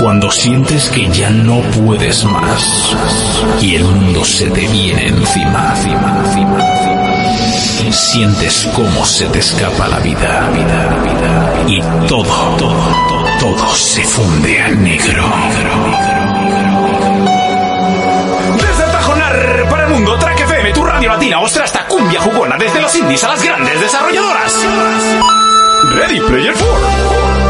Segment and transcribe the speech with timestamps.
[0.00, 2.96] Cuando sientes que ya no puedes más
[3.60, 7.92] y el mundo se te viene encima, encima, encima, encima.
[7.92, 12.22] Sientes cómo se te escapa la vida, vida, vida, y todo,
[12.56, 12.76] todo,
[13.08, 15.24] todo, todo se funde a negro.
[18.56, 22.80] Desde Tajonar para el mundo, Track FM, tu radio latina, ostra hasta cumbia jugona, desde
[22.80, 24.54] los indies a las grandes desarrolladoras.
[25.96, 27.47] Ready Player 4.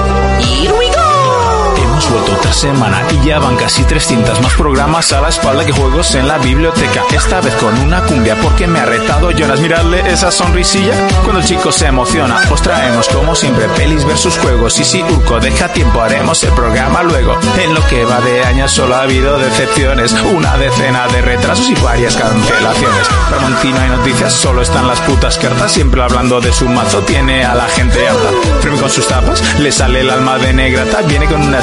[2.10, 6.14] Vuelto otra semana y ya van casi 300 más programas a la espalda que juegos
[6.14, 7.04] en la biblioteca.
[7.10, 9.60] Esta vez con una cumbia porque me ha retado Jonas.
[9.60, 12.40] Miradle esa sonrisilla cuando el chico se emociona.
[12.50, 14.78] Os traemos como siempre pelis versus juegos.
[14.80, 17.38] Y si Urco deja tiempo haremos el programa luego.
[17.62, 20.14] En lo que va de años solo ha habido decepciones.
[20.34, 23.08] Una decena de retrasos y varias cancelaciones.
[23.30, 25.72] Ramontino hay noticias, solo están las putas cartas.
[25.72, 28.30] Siempre hablando de su mazo tiene a la gente harta.
[28.62, 31.02] Firme con sus tapas, le sale el alma de negrata.
[31.02, 31.62] Viene con una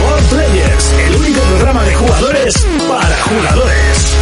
[0.00, 4.16] For Players, el único programa de jugadores para jugadores.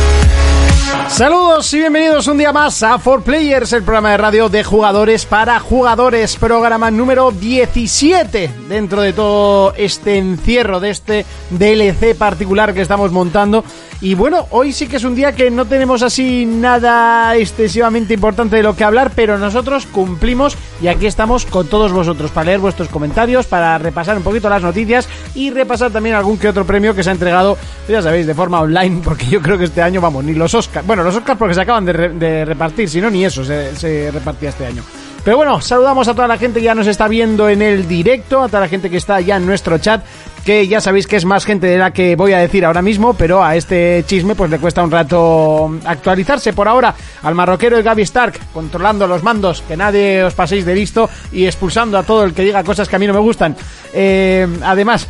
[1.09, 5.59] Saludos y bienvenidos un día más a 4Players, el programa de radio de jugadores para
[5.59, 13.11] jugadores, programa número 17 dentro de todo este encierro, de este DLC particular que estamos
[13.11, 13.65] montando.
[14.00, 18.54] Y bueno, hoy sí que es un día que no tenemos así nada excesivamente importante
[18.54, 22.60] de lo que hablar, pero nosotros cumplimos y aquí estamos con todos vosotros para leer
[22.60, 26.94] vuestros comentarios, para repasar un poquito las noticias y repasar también algún que otro premio
[26.94, 30.00] que se ha entregado, ya sabéis, de forma online, porque yo creo que este año,
[30.00, 33.00] vamos, ni los Oscars, bueno, los Oscars porque se acaban de, re- de repartir, si
[33.00, 34.84] no, ni eso se, se repartía este año.
[35.24, 38.43] Pero bueno, saludamos a toda la gente que ya nos está viendo en el directo,
[38.43, 40.03] a toda la gente que está ya en nuestro chat,
[40.44, 43.12] que ya sabéis que es más gente de la que voy a decir ahora mismo,
[43.12, 46.53] pero a este chisme pues le cuesta un rato actualizarse.
[46.54, 50.75] Por ahora, al marroquero el Gaby Stark, controlando los mandos, que nadie os paséis de
[50.75, 53.54] listo y expulsando a todo el que diga cosas que a mí no me gustan.
[53.93, 55.06] Eh, además,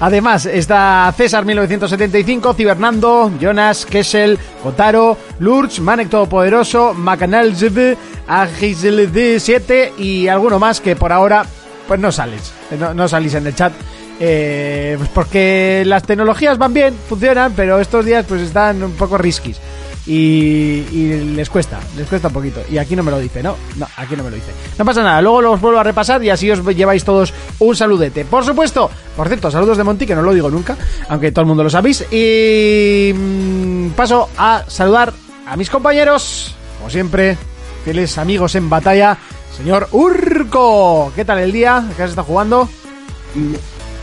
[0.00, 7.96] Además, está César 1975, Cibernando, Jonas, Kessel, Kotaro, Lurch, Manek Todopoderoso, Macanal ZB,
[8.26, 11.44] Agisled 7 y alguno más que por ahora
[11.86, 13.72] pues no sales, no, no salís en el chat.
[14.20, 19.18] Eh, pues porque las tecnologías van bien, funcionan, pero estos días pues están un poco
[19.18, 19.58] riskis.
[20.06, 22.60] Y, y les cuesta, les cuesta un poquito.
[22.70, 23.56] Y aquí no me lo dice, ¿no?
[23.76, 24.52] No, aquí no me lo dice.
[24.78, 28.24] No pasa nada, luego los vuelvo a repasar y así os lleváis todos un saludete.
[28.24, 30.76] Por supuesto, por cierto, saludos de Monty, que no lo digo nunca,
[31.08, 32.04] aunque todo el mundo lo sabéis.
[32.10, 35.12] Y mm, paso a saludar
[35.46, 37.38] a mis compañeros, como siempre,
[37.84, 39.16] fieles amigos en batalla.
[39.56, 41.84] Señor Urco, ¿qué tal el día?
[41.96, 42.68] ¿Qué has estado jugando?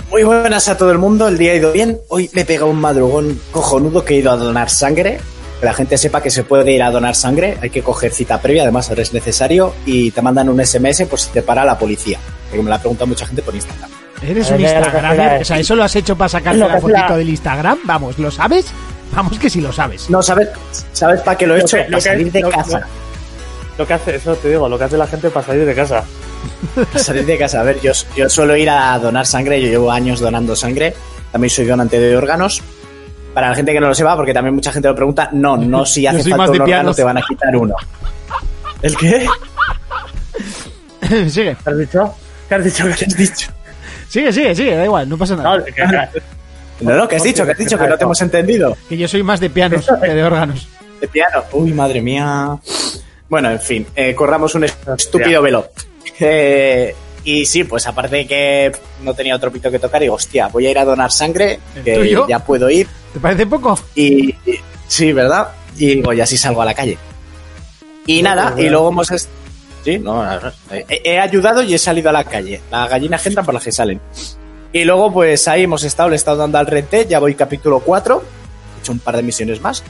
[0.10, 2.00] Muy buenas a todo el mundo, el día ha ido bien.
[2.10, 5.20] Hoy me he pegado un madrugón cojonudo que he ido a donar sangre.
[5.62, 8.42] Que la gente sepa que se puede ir a donar sangre, hay que coger cita
[8.42, 11.78] previa, además ahora es necesario, y te mandan un SMS por si te para la
[11.78, 12.20] policía.
[12.50, 13.90] Porque me lo ha preguntado mucha gente por Instagram.
[14.24, 16.82] Eres un Instagramer, la- o sea, eso lo has hecho para sacarte Lo la la-
[16.82, 18.66] fotito del Instagram, vamos, ¿lo sabes?
[19.14, 20.10] Vamos que sí lo sabes.
[20.10, 20.50] No, ¿sabes,
[20.94, 21.78] ¿sabes para qué lo he Lo hecho?
[21.78, 22.88] que- Para lo que- salir de lo- casa.
[23.78, 26.04] Lo que hace, eso te digo, lo que hace la gente para salir de casa.
[26.76, 27.62] Para salir de casa.
[27.62, 30.94] A ver, yo, yo suelo ir a donar sangre, yo llevo años donando sangre.
[31.32, 32.62] También soy donante de órganos.
[33.34, 35.86] Para la gente que no lo sepa, porque también mucha gente lo pregunta, no, no
[35.86, 37.76] si hace falta un órgano te van a quitar uno.
[38.82, 39.26] ¿El qué?
[41.30, 42.16] sigue, ¿Qué has dicho?
[42.50, 42.84] ¿Qué has dicho?
[42.86, 43.52] ¿Qué has dicho?
[44.10, 45.58] sigue, sigue, sigue, da igual, no pasa nada.
[45.58, 45.84] No, que- que-
[46.82, 47.46] No, no, ¿qué has dicho?
[47.46, 47.78] ¿Qué has dicho?
[47.78, 48.76] Que no te hemos entendido.
[48.90, 50.68] Que yo soy más de pianos que de órganos.
[51.00, 51.44] De piano.
[51.54, 52.58] Uy, madre mía.
[53.30, 55.70] Bueno, en fin, eh, corramos un estúpido velo.
[56.20, 58.72] Eh, y sí, pues aparte de que
[59.04, 61.84] no tenía otro pito que tocar, digo, hostia, voy a ir a donar sangre, ¿El
[61.84, 61.94] que
[62.28, 62.88] ya puedo ir.
[63.14, 63.78] ¿Te parece poco?
[63.96, 65.50] Y, y- sí, ¿verdad?
[65.78, 66.98] Y digo, ya sí salgo a la calle.
[68.06, 69.08] Y nada, y luego hemos...
[69.84, 70.24] Sí, no,
[70.72, 72.62] he, he ayudado y he salido a la calle.
[72.72, 74.00] La gallina entra por las que salen.
[74.74, 77.80] Y luego, pues ahí hemos estado, le he estado dando al Dead, ya voy capítulo
[77.80, 78.24] 4,
[78.78, 79.84] he hecho un par de misiones más.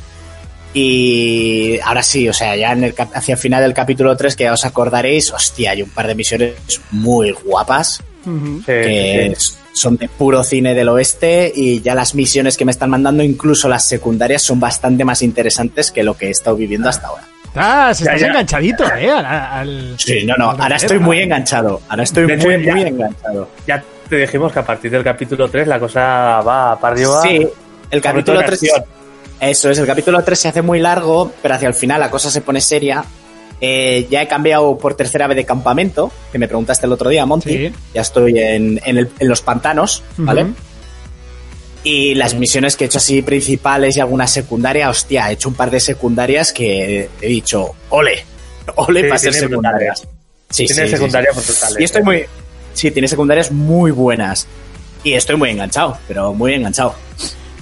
[0.73, 4.35] Y ahora sí, o sea, ya en el, cap- hacia el final del capítulo 3,
[4.35, 6.53] que ya os acordaréis, hostia, hay un par de misiones
[6.91, 8.01] muy guapas
[8.65, 9.53] que sí.
[9.73, 13.67] son de puro cine del oeste y ya las misiones que me están mandando, incluso
[13.67, 17.23] las secundarias, son bastante más interesantes que lo que he estado viviendo hasta ahora.
[17.45, 18.27] Estás, estás ya.
[18.27, 19.09] enganchadito, ¿eh?
[19.11, 21.81] Al, al- Sí, no, no, ahora estoy muy enganchado.
[21.89, 23.49] Ahora estoy hecho, muy, ya- muy enganchado.
[23.67, 25.99] Ya te dijimos que a partir del capítulo 3 la cosa
[26.41, 27.21] va para arriba.
[27.23, 27.45] Sí,
[27.89, 28.71] El capítulo todo en 3.
[29.41, 32.29] Eso es, el capítulo 3 se hace muy largo, pero hacia el final la cosa
[32.31, 33.03] se pone seria.
[33.59, 37.25] Eh, ya he cambiado por tercera vez de campamento, que me preguntaste el otro día,
[37.25, 37.49] Monty.
[37.69, 37.73] Sí.
[37.93, 40.47] Ya estoy en, en el- en los pantanos, ¿vale?
[41.83, 45.55] Y las misiones que he hecho así principales y alguna secundaria, hostia, he hecho un
[45.55, 48.23] par de secundarias que he dicho, ole,
[48.75, 50.07] ole Sí, para ser secundarias.
[50.49, 51.79] Sí, Tiene sí, secundarias brutales.
[51.79, 52.25] Y estoy muy...
[52.73, 54.45] Sí, tiene secundarias muy buenas.
[55.03, 56.93] Y estoy muy enganchado, pero muy enganchado.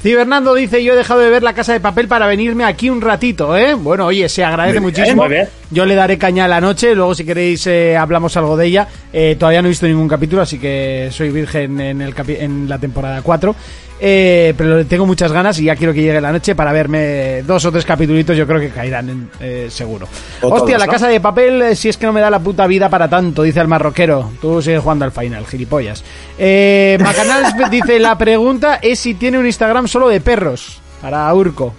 [0.02, 3.02] Cibernando dice, yo he dejado de ver la casa de papel para venirme aquí un
[3.02, 3.74] ratito, ¿eh?
[3.74, 5.28] Bueno, oye, se agradece Muy muchísimo.
[5.28, 5.50] bien.
[5.72, 8.88] Yo le daré caña a la noche, luego si queréis eh, hablamos algo de ella.
[9.12, 12.70] Eh, todavía no he visto ningún capítulo, así que soy virgen en, el capi- en
[12.70, 13.54] la temporada 4.
[14.02, 17.66] Eh, pero tengo muchas ganas y ya quiero que llegue la noche para verme dos
[17.66, 20.08] o tres capítulos, yo creo que caerán en- eh, seguro.
[20.42, 20.92] O Hostia, todos, la ¿no?
[20.94, 23.44] casa de papel, eh, si es que no me da la puta vida para tanto,
[23.44, 24.32] dice el marroquero.
[24.42, 26.04] Tú sigues jugando al final, gilipollas.
[26.38, 30.80] Eh, Macanals dice, la pregunta es si tiene un Instagram solo de perros.
[31.02, 31.74] Para Urco.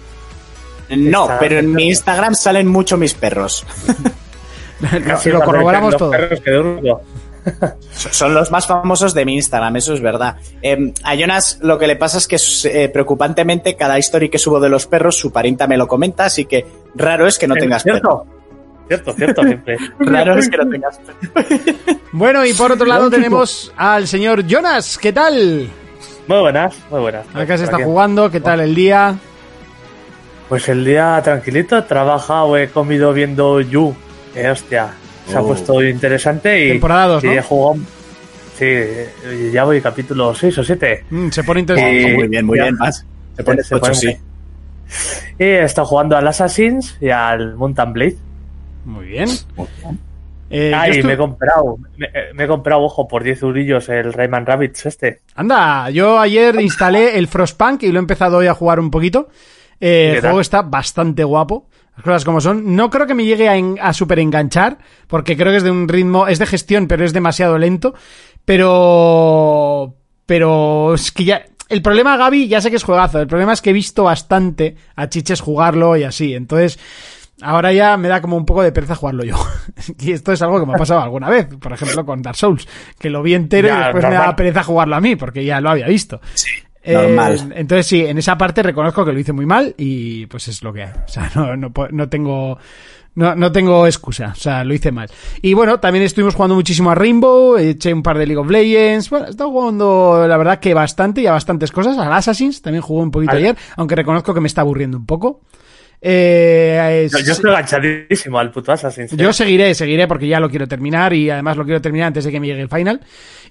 [0.89, 3.65] No, pero en mi Instagram salen mucho mis perros.
[5.07, 6.11] Casi lo corroboramos los todo.
[6.11, 7.01] perros que de Urco.
[7.91, 10.37] Son los más famosos de mi Instagram, eso es verdad.
[10.61, 12.37] Eh, a Jonas lo que le pasa es que
[12.69, 16.45] eh, preocupantemente cada story que subo de los perros, su parienta me lo comenta, así
[16.45, 16.65] que
[16.95, 18.25] raro es que no tengas perro.
[18.87, 19.77] Cierto, cierto, cierto, siempre.
[19.99, 21.89] Raro es que no tengas perro.
[22.13, 24.97] Bueno, y por otro lado tenemos al señor Jonas.
[24.97, 25.69] ¿Qué tal?
[26.27, 27.25] Muy buenas, muy buenas.
[27.33, 27.85] Acá se está Aquí.
[27.85, 28.29] jugando.
[28.29, 29.15] ¿Qué tal el día?
[30.49, 33.95] Pues el día tranquilito, he trabajado, he comido viendo You.
[34.35, 34.89] Eh, hostia,
[35.27, 35.47] se ha Oh.
[35.47, 37.33] puesto interesante y, Temporada dos, y ¿no?
[37.33, 37.81] he jugado.
[38.57, 38.67] Sí,
[39.51, 41.05] ya voy capítulo 6 o 7.
[41.09, 42.13] Mm, se pone interesante.
[42.15, 42.63] Muy bien, muy ya.
[42.65, 43.05] bien, vas.
[43.35, 44.17] Se pone Se ocho, pone- sí.
[45.39, 48.17] Y he estado jugando al Assassins y al Mountain Blade.
[48.85, 49.29] Muy bien.
[50.53, 54.45] Eh, ah, me he comprado, me, me he comprado, ojo, por 10 eurillos el Rayman
[54.45, 55.21] Rabbits este.
[55.33, 59.29] Anda, yo ayer instalé el Frostpunk y lo he empezado hoy a jugar un poquito.
[59.79, 60.31] Eh, ¿Qué el tal?
[60.31, 61.67] juego está bastante guapo.
[62.01, 62.75] Las cosas como son.
[62.75, 64.77] No creo que me llegue a, en- a super enganchar,
[65.07, 67.93] porque creo que es de un ritmo, es de gestión, pero es demasiado lento.
[68.45, 69.95] Pero,
[70.25, 73.19] pero es que ya, el problema, Gaby, ya sé que es juegazo.
[73.19, 76.33] El problema es que he visto bastante a chiches jugarlo y así.
[76.33, 76.79] Entonces,
[77.41, 79.35] ahora ya me da como un poco de pereza jugarlo yo.
[79.99, 81.47] y esto es algo que me ha pasado alguna vez.
[81.59, 82.67] Por ejemplo, con Dark Souls,
[82.99, 85.69] que lo vi entero y después me daba pereza jugarlo a mí, porque ya lo
[85.69, 86.19] había visto.
[86.23, 87.53] Eh, normal.
[87.55, 90.73] entonces sí, en esa parte reconozco que lo hice muy mal y pues es lo
[90.73, 90.91] que hay.
[91.05, 92.57] O sea, no, no, no tengo...
[93.13, 95.09] No, no tengo excusa, o sea, lo hice mal.
[95.41, 99.09] Y bueno, también estuvimos jugando muchísimo a Rainbow, eché un par de League of Legends,
[99.09, 101.97] bueno, he estado jugando la verdad que bastante y a bastantes cosas.
[101.97, 105.41] Al Assassin's también jugué un poquito ayer, aunque reconozco que me está aburriendo un poco.
[106.03, 109.11] Eh, Yo, es- yo estoy enganchadísimo al puto Assassin's.
[109.15, 112.31] yo seguiré, seguiré porque ya lo quiero terminar y además lo quiero terminar antes de
[112.31, 113.01] que me llegue el final.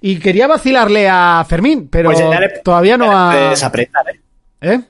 [0.01, 3.43] Y quería vacilarle a Fermín, pero Pues le- todavía no ya le ha...
[3.45, 4.21] puedes apretar, ¿eh?
[4.63, 4.81] ¿Eh?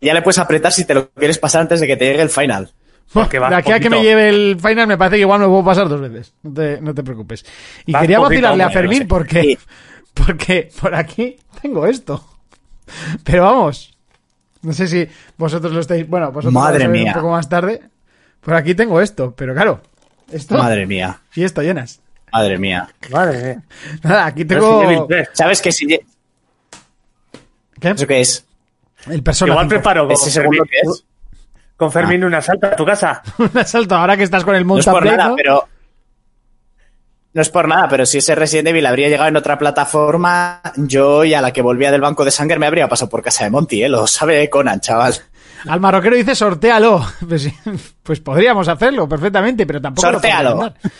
[0.00, 2.30] Ya le puedes apretar si te lo quieres pasar antes de que te llegue el
[2.30, 2.72] final.
[3.12, 5.46] Porque vas de aquí a que me lleve el final me parece que igual me
[5.46, 6.34] puedo pasar dos veces.
[6.42, 7.44] No te, no te preocupes.
[7.86, 9.08] Y Vas quería vacilarle a Fermín no sé.
[9.08, 9.58] porque, Sí.
[10.14, 12.22] porque por aquí tengo esto.
[13.24, 13.97] Pero vamos.
[14.62, 16.08] No sé si vosotros lo estáis.
[16.08, 17.12] Bueno, vosotros Madre mía.
[17.14, 17.82] un poco más tarde.
[18.40, 19.80] Por aquí tengo esto, pero claro.
[20.30, 22.00] Esto Madre mía, y esto llenas.
[22.32, 22.88] madre mía.
[23.10, 23.62] Madre mía.
[24.02, 25.06] Nada, aquí tengo.
[25.08, 25.28] 3.
[25.32, 25.86] ¿Sabes que si...
[25.86, 26.00] ¿Qué?
[27.90, 28.44] ¿Eso qué es?
[29.06, 29.52] El persona.
[29.52, 29.68] Igual 5.
[29.70, 31.04] preparo con ¿Ese segundo Fermín, qué es?
[31.76, 33.22] con Fermín un asalto a tu casa.
[33.38, 35.36] un asalto ahora que estás con el No es por nada, ¿no?
[35.36, 35.68] pero...
[37.34, 41.24] No es por nada, pero si ese Resident Evil habría llegado en otra plataforma, yo
[41.24, 43.50] y a la que volvía del banco de sangre me habría pasado por casa de
[43.50, 43.88] Monty, ¿eh?
[43.88, 45.14] Lo sabe Conan, chaval.
[45.68, 47.04] Al marroquero dice sortealo.
[47.28, 47.50] Pues,
[48.02, 50.06] pues podríamos hacerlo perfectamente, pero tampoco.
[50.06, 50.50] lo Sortéalo.
[50.56, 50.92] podría mandar.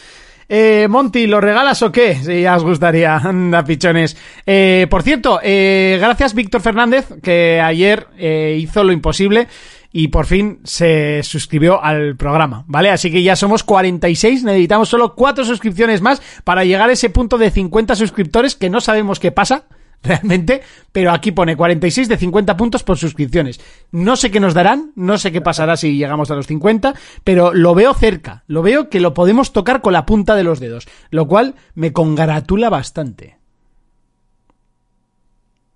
[0.50, 2.14] Eh, Monty, ¿lo regalas o qué?
[2.16, 3.16] Si ya os gustaría.
[3.22, 4.16] Anda, pichones.
[4.46, 9.48] Eh, por cierto, eh, gracias Víctor Fernández, que ayer eh, hizo lo imposible
[9.92, 12.90] y por fin se suscribió al programa, ¿vale?
[12.90, 17.38] Así que ya somos 46, necesitamos solo 4 suscripciones más para llegar a ese punto
[17.38, 19.64] de 50 suscriptores que no sabemos qué pasa
[20.02, 23.60] realmente, pero aquí pone 46 de 50 puntos por suscripciones.
[23.90, 27.54] No sé qué nos darán, no sé qué pasará si llegamos a los 50, pero
[27.54, 30.86] lo veo cerca, lo veo que lo podemos tocar con la punta de los dedos,
[31.10, 33.38] lo cual me congratula bastante.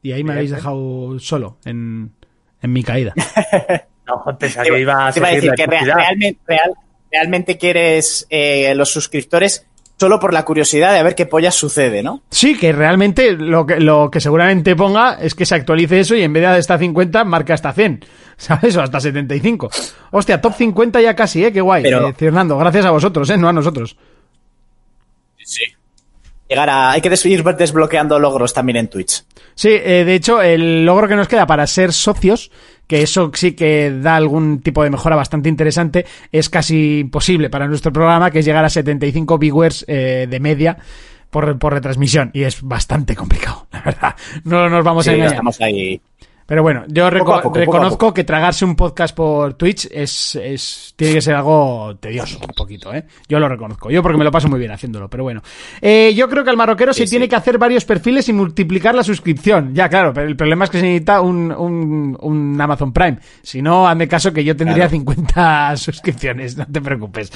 [0.02, 2.11] Y ahí me habéis dejado solo en,
[2.61, 3.14] en mi caída.
[4.26, 6.73] No, pensaba Te que iba a te iba a seguir decir la que realmente, real-
[7.11, 9.66] realmente quieres eh, los suscriptores
[9.99, 12.23] solo por la curiosidad de ver qué pollas sucede, ¿no?
[12.31, 16.23] Sí, que realmente lo que, lo que seguramente ponga es que se actualice eso y
[16.23, 18.04] en vez de hasta 50 marca hasta 100,
[18.37, 18.76] ¿sabes?
[18.76, 19.71] O hasta 75.
[20.11, 21.52] Hostia, top 50 ya casi, ¿eh?
[21.52, 21.85] Qué guay.
[21.85, 23.37] Pero- Eh, Fernando, gracias a vosotros, ¿eh?
[23.38, 23.97] No a nosotros.
[25.38, 25.62] Sí.
[26.49, 26.90] llegar a.
[26.92, 29.25] Hay que ir desbloqueando logros también en Twitch.
[29.54, 32.50] Sí, eh, de hecho, el logro que nos queda para ser socios,
[32.92, 37.66] que eso sí que da algún tipo de mejora bastante interesante, es casi imposible para
[37.66, 40.76] nuestro programa, que es llegar a 75 viewers eh, de media
[41.30, 42.30] por, por retransmisión.
[42.34, 44.14] Y es bastante complicado, la verdad.
[44.44, 45.32] No nos vamos a engañar.
[45.32, 46.02] estamos ahí.
[46.52, 48.12] Pero bueno, yo reco- Poco poco, reconozco poco.
[48.12, 52.92] que tragarse un podcast por Twitch es, es tiene que ser algo tedioso, un poquito,
[52.92, 53.06] ¿eh?
[53.26, 53.90] Yo lo reconozco.
[53.90, 55.40] Yo porque me lo paso muy bien haciéndolo, pero bueno.
[55.80, 57.30] Eh, yo creo que el marroquero se Sí, tiene sí.
[57.30, 59.75] que hacer varios perfiles y multiplicar la suscripción.
[59.75, 63.16] Ya, claro, pero el problema es que se necesita un, un, un Amazon Prime.
[63.40, 64.90] Si no, hazme caso que yo tendría Claro.
[64.90, 67.32] 50 suscripciones, no te preocupes.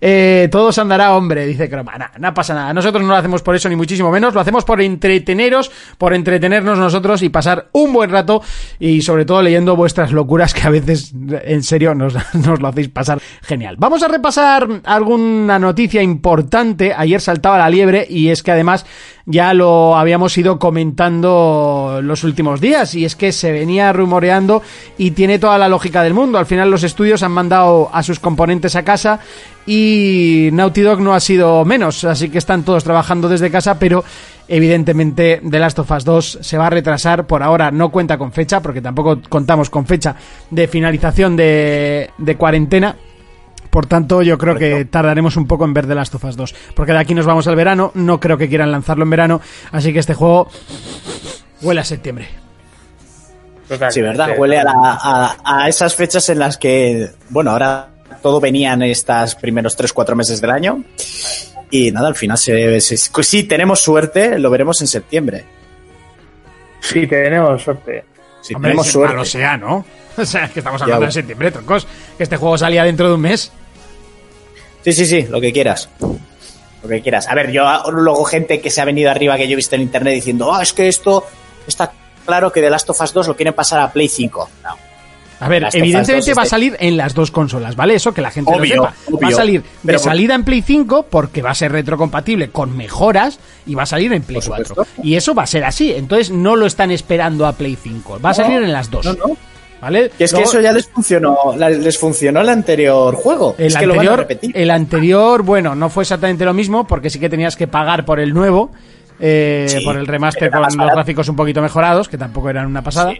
[0.00, 1.98] Eh, todo se andará, hombre, dice Croma.
[1.98, 2.72] Nah, no pasa nada.
[2.72, 4.32] Nosotros no lo hacemos por eso, ni muchísimo menos.
[4.32, 8.40] Lo hacemos por entreteneros, por entretenernos nosotros y pasar un buen rato
[8.78, 11.12] y sobre todo leyendo vuestras locuras que a veces,
[11.44, 13.76] en serio, nos, nos lo hacéis pasar genial.
[13.78, 16.92] Vamos a repasar alguna noticia importante.
[16.96, 18.84] Ayer saltaba la liebre y es que además
[19.26, 24.62] ya lo habíamos ido comentando los últimos días y es que se venía rumoreando
[24.98, 26.38] y tiene toda la lógica del mundo.
[26.38, 29.20] Al final los estudios han mandado a sus componentes a casa
[29.66, 34.04] y Naughty Dog no ha sido menos, así que están todos trabajando desde casa, pero
[34.50, 38.32] evidentemente The Last of Us 2 se va a retrasar, por ahora no cuenta con
[38.32, 40.16] fecha, porque tampoco contamos con fecha
[40.50, 42.96] de finalización de, de cuarentena,
[43.70, 46.54] por tanto, yo creo que tardaremos un poco en ver The Last of Us 2.
[46.74, 47.92] Porque de aquí nos vamos al verano.
[47.94, 49.40] No creo que quieran lanzarlo en verano.
[49.70, 50.48] Así que este juego
[51.62, 52.26] huele a septiembre.
[53.68, 54.26] Total, Sí, ¿verdad?
[54.34, 54.40] sí.
[54.40, 57.90] Huele a, la- a- a esas fechas en las que, bueno, ahora
[58.20, 60.82] todo venía en estos primeros 3-4 meses del año.
[61.70, 65.44] Y nada, al final, se, se- si tenemos suerte, lo veremos en septiembre.
[66.80, 68.04] Sí, tenemos suerte.
[68.42, 69.14] Si Hombre, tenemos si suerte.
[69.14, 69.84] malo sea, ¿no?
[70.16, 71.86] O sea, es que estamos hablando Ya, de septiembre, troncos.
[72.16, 73.52] Que este juego salía dentro de un mes.
[74.82, 75.88] Sí, sí, sí, lo que quieras.
[76.82, 77.28] Lo que quieras.
[77.28, 79.82] A ver, yo luego gente que se ha venido arriba que yo he visto en
[79.82, 81.24] internet diciendo, ah, es que esto
[81.66, 81.92] está
[82.26, 84.50] claro que The Last of Us 2 lo quieren pasar a Play 5.
[84.64, 84.76] No.
[85.40, 87.94] A ver, Last evidentemente 2 va a este- salir en las dos consolas, ¿vale?
[87.94, 88.94] Eso que la gente Obvio, lo sepa.
[89.24, 93.38] Va a salir de salida en Play 5 porque va a ser retrocompatible con mejoras
[93.66, 94.64] y va a salir en Play Por 4.
[94.66, 95.02] supuesto.
[95.02, 95.92] Y eso va a ser así.
[95.92, 98.20] Entonces no lo están esperando a Play 5.
[98.24, 99.04] Va a salir en las dos.
[99.06, 99.36] No, no.
[99.80, 100.10] ¿Vale?
[100.18, 103.54] Es que eso ya les funcionó, les funcionó el anterior juego.
[103.56, 104.52] El es que lo van a anterior, repetir.
[104.54, 108.20] el anterior, bueno, no fue exactamente lo mismo porque sí que tenías que pagar por
[108.20, 108.70] el nuevo,
[109.18, 112.82] eh, Sí, por el remaster con los gráficos un poquito mejorados, que tampoco eran una
[112.82, 113.12] pasada.
[113.12, 113.18] Sí.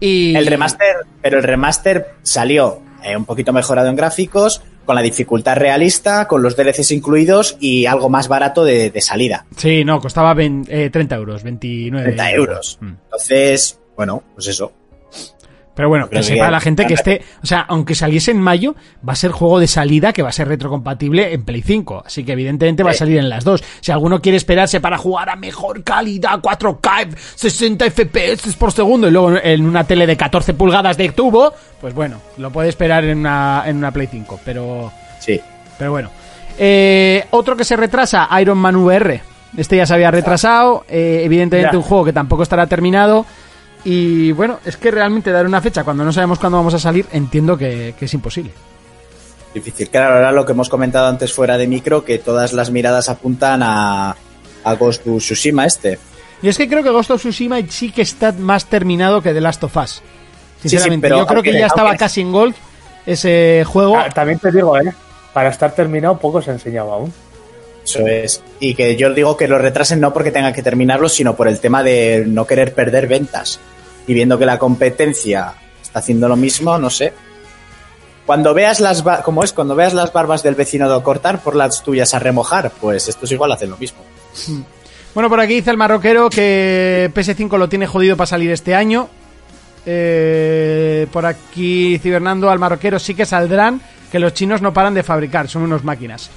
[0.00, 5.02] Y El remaster, pero el remaster salió eh, un poquito mejorado en gráficos, con la
[5.02, 9.46] dificultad realista, con los DLCs incluidos y algo más barato de, de salida.
[9.56, 12.78] Sí, no, costaba vein- eh, 30 euros, 29 30 euros.
[12.80, 12.88] Mm.
[13.04, 14.72] Entonces, bueno, pues eso.
[15.80, 18.74] Pero bueno, que sepa ya- la gente que esté, o sea, aunque saliese en mayo,
[19.08, 22.02] va a ser juego de salida que va a ser retrocompatible en Play 5.
[22.04, 23.64] Así que evidentemente va a salir en las dos.
[23.80, 29.10] Si alguno quiere esperarse para jugar a mejor calidad, 4K, 60 FPS por segundo y
[29.10, 33.20] luego en una tele de 14 pulgadas de tubo, pues bueno, lo puede esperar en
[33.20, 34.38] una, en una Play 5.
[34.44, 35.40] Pero, Sí.
[35.78, 36.10] pero bueno.
[36.58, 39.22] Eh, otro que se retrasa, Iron Man VR.
[39.56, 40.84] Este ya se había retrasado.
[40.88, 41.78] eh, evidentemente Ya.
[41.78, 43.24] un juego que tampoco estará terminado.
[43.84, 47.06] Y bueno, es que realmente dar una fecha cuando no sabemos cuándo vamos a salir,
[47.12, 48.52] entiendo que, que es imposible.
[49.54, 49.88] Difícil.
[49.88, 53.62] Claro, ahora lo que hemos comentado antes fuera de micro, que todas las miradas apuntan
[53.62, 54.14] a,
[54.64, 55.98] a Ghost of Tsushima este.
[56.42, 59.40] Y es que creo que Ghost of Tsushima sí que está más terminado que The
[59.40, 60.02] Last of Us.
[60.62, 62.54] Sinceramente, pero yo creo que ya estaba aunque- casi en Gold
[63.06, 63.96] ese juego.
[63.96, 64.92] Ah, también te digo, ¿eh?
[65.32, 67.12] Para estar terminado poco se ha enseñado aún.
[67.84, 68.42] Eso es.
[68.60, 71.60] Y que yo digo que lo retrasen no porque tengan que terminarlo, sino por el
[71.60, 73.58] tema de no querer perder ventas.
[74.06, 77.12] Y viendo que la competencia está haciendo lo mismo, no sé.
[78.26, 81.82] Cuando veas las como es, cuando veas las barbas del vecino de cortar por las
[81.82, 84.00] tuyas a remojar, pues estos igual hacen lo mismo.
[85.14, 89.08] Bueno, por aquí dice el marroquero que PS5 lo tiene jodido para salir este año.
[89.84, 93.80] Eh, por aquí Cibernando al marroquero sí que saldrán,
[94.12, 96.30] que los chinos no paran de fabricar, son unos máquinas.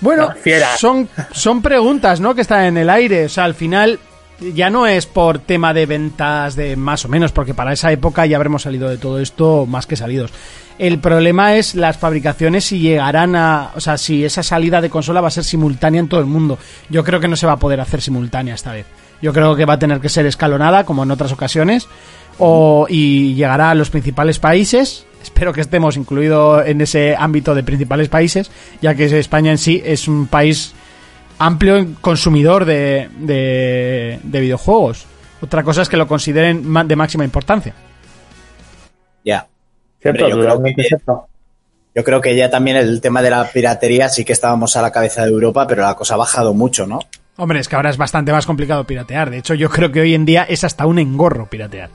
[0.00, 0.30] Bueno,
[0.76, 2.34] son, son preguntas, ¿no?
[2.34, 3.26] Que están en el aire.
[3.26, 3.98] O sea, al final
[4.40, 8.26] ya no es por tema de ventas de más o menos, porque para esa época
[8.26, 10.32] ya habremos salido de todo esto más que salidos.
[10.78, 13.70] El problema es las fabricaciones si llegarán a...
[13.76, 16.58] O sea, si esa salida de consola va a ser simultánea en todo el mundo.
[16.90, 18.86] Yo creo que no se va a poder hacer simultánea esta vez.
[19.22, 21.86] Yo creo que va a tener que ser escalonada, como en otras ocasiones,
[22.38, 25.06] o, y llegará a los principales países.
[25.22, 28.50] Espero que estemos incluidos en ese ámbito de principales países,
[28.82, 30.74] ya que España en sí es un país
[31.38, 35.06] amplio consumidor de, de, de videojuegos.
[35.40, 37.74] Otra cosa es que lo consideren de máxima importancia.
[39.24, 39.46] Ya.
[40.00, 40.24] ¿Cierto?
[40.26, 41.26] Hombre, yo creo que- cierto.
[41.96, 44.90] Yo creo que ya también el tema de la piratería sí que estábamos a la
[44.90, 46.98] cabeza de Europa, pero la cosa ha bajado mucho, ¿no?
[47.36, 49.30] Hombre, es que ahora es bastante más complicado piratear.
[49.30, 51.90] De hecho, yo creo que hoy en día es hasta un engorro piratear.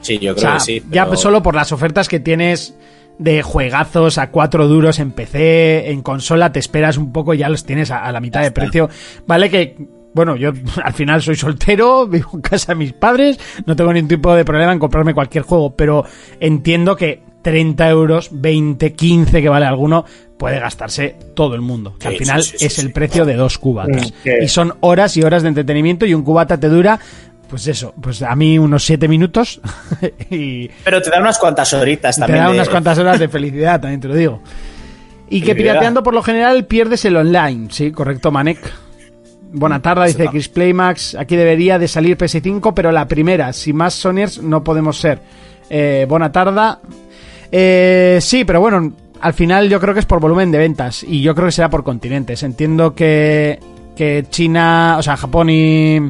[0.00, 0.82] Sí, yo O creo sea, que sí.
[0.90, 2.74] ya solo por las ofertas que tienes
[3.18, 7.48] de juegazos a cuatro duros en PC, en consola, te esperas un poco y ya
[7.48, 8.88] los tienes a, a la mitad de precio.
[9.26, 9.76] Vale que,
[10.14, 14.08] bueno, yo al final soy soltero, vivo en casa de mis padres, no tengo ningún
[14.08, 16.04] tipo de problema en comprarme cualquier juego, pero
[16.40, 20.04] entiendo que 30 euros, 20, 15 que vale alguno,
[20.36, 21.94] puede gastarse todo el mundo.
[21.96, 24.12] Que Sí, al final sí, sí, sí, es el precio de dos cubatas.
[24.24, 24.42] Mm.
[24.42, 26.98] Y son horas y horas de entretenimiento y un cubata te dura,
[27.48, 29.60] pues eso, pues a mí unos 7 minutos
[30.30, 32.42] y, Pero te da unas cuantas horitas te también.
[32.44, 34.40] da de- unas cuantas horas de felicidad, también te lo digo.
[35.28, 38.58] Y que pirateando por lo general pierdes el online, sí, correcto, Manek.
[39.52, 40.26] Buena tarde, dice.
[40.28, 41.14] Chris Playmax.
[41.14, 45.20] Aquí debería de salir PS5, pero la primera, si más Sonyers no podemos ser.
[45.70, 46.76] Eh, buena tarde.
[47.50, 51.22] Eh, sí, pero bueno, al final yo creo que es por volumen de ventas y
[51.22, 52.42] yo creo que será por continentes.
[52.42, 53.58] Entiendo que,
[53.96, 56.00] que China, o sea, Japón y.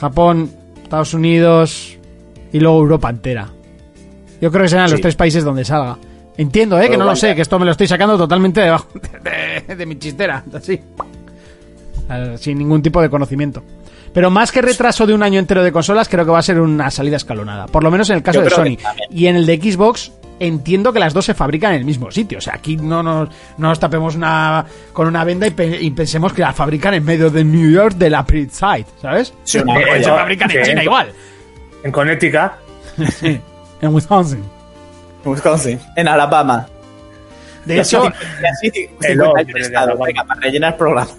[0.00, 0.50] Japón,
[0.82, 1.98] Estados Unidos
[2.52, 3.48] y luego Europa entera.
[4.40, 5.98] Yo creo que serán los tres países donde salga.
[6.38, 6.88] Entiendo, ¿eh?
[6.88, 8.88] Que no lo sé, que esto me lo estoy sacando totalmente debajo
[9.66, 10.80] de, de mi chistera, así.
[12.36, 13.62] Sin ningún tipo de conocimiento.
[14.12, 16.60] Pero más que retraso de un año entero de consolas, creo que va a ser
[16.60, 17.66] una salida escalonada.
[17.66, 18.78] Por lo menos en el caso de Sony.
[19.10, 22.38] Y en el de Xbox, entiendo que las dos se fabrican en el mismo sitio.
[22.38, 23.28] O sea, aquí no nos,
[23.58, 27.04] no nos tapemos una, con una venda y, pe- y pensemos que la fabrican en
[27.04, 29.32] medio de New York de la Side, ¿sabes?
[29.44, 30.02] Sí, Porque joya.
[30.02, 30.70] se fabrican en Sí.
[30.70, 31.12] China igual.
[31.84, 32.50] En Connecticut.
[33.82, 34.42] En Wisconsin.
[35.24, 36.66] Wisconsin, en Alabama.
[37.64, 40.06] De hecho, así 50 El años hombre de de estado, Alabama.
[40.06, 41.10] venga, para rellenar el programa.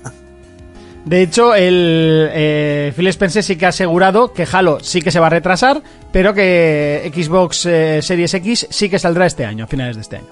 [1.06, 5.20] De hecho, el eh, Phil Spencer sí que ha asegurado que Halo sí que se
[5.20, 5.82] va a retrasar,
[6.12, 10.18] pero que Xbox eh, Series X sí que saldrá este año, a finales de este
[10.18, 10.28] año.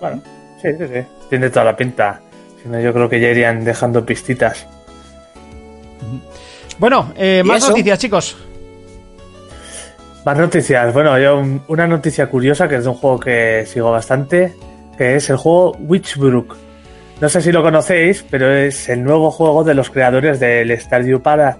[0.00, 0.22] Bueno,
[0.62, 1.00] sí, sí, sí.
[1.30, 2.20] Tiene toda la pinta.
[2.62, 4.66] Si no, yo creo que ya irían dejando pistitas.
[6.78, 7.70] Bueno, eh, ¿Y más eso?
[7.70, 8.36] noticias, chicos.
[10.24, 10.92] Más noticias.
[10.92, 14.54] Bueno, yo un- una noticia curiosa que es de un juego que sigo bastante,
[14.98, 16.56] que es el juego Witchbrook.
[17.20, 21.22] No sé si lo conocéis, pero es el nuevo juego de los creadores del Stardew
[21.22, 21.56] para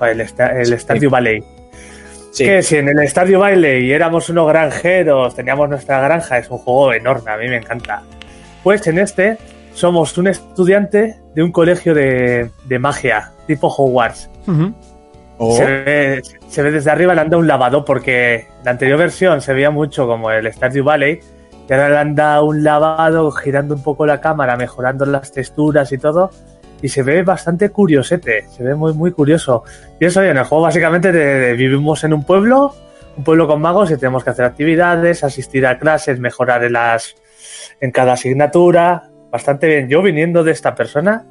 [0.00, 1.42] el, el Stardew Valley.
[2.30, 2.44] Sí.
[2.44, 6.92] Que si en el Stardew Valley éramos unos granjeros, teníamos nuestra granja, es un juego
[6.92, 8.02] enorme, a mí me encanta.
[8.62, 9.38] Pues en este
[9.74, 14.30] somos un estudiante de un colegio de, de magia, tipo Hogwarts.
[15.38, 18.98] Oh, Se, ve, se ve desde arriba, le han dado un lavado porque la anterior
[18.98, 21.20] versión se veía mucho como el Stardew Valley
[21.72, 25.90] y ahora le han dado un lavado girando un poco la cámara, mejorando las texturas
[25.90, 26.30] y todo
[26.82, 29.64] y se ve bastante curiosete, se ve muy muy curioso.
[29.98, 32.74] Y eso, en el juego básicamente vivimos en un pueblo,
[33.16, 37.14] un pueblo con magos y tenemos que hacer actividades, asistir a clases, mejorar en las
[37.80, 39.88] en cada asignatura, bastante bien.
[39.88, 41.24] Yo viniendo de esta persona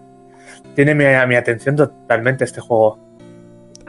[0.74, 2.98] tiene mi, mi atención totalmente este juego.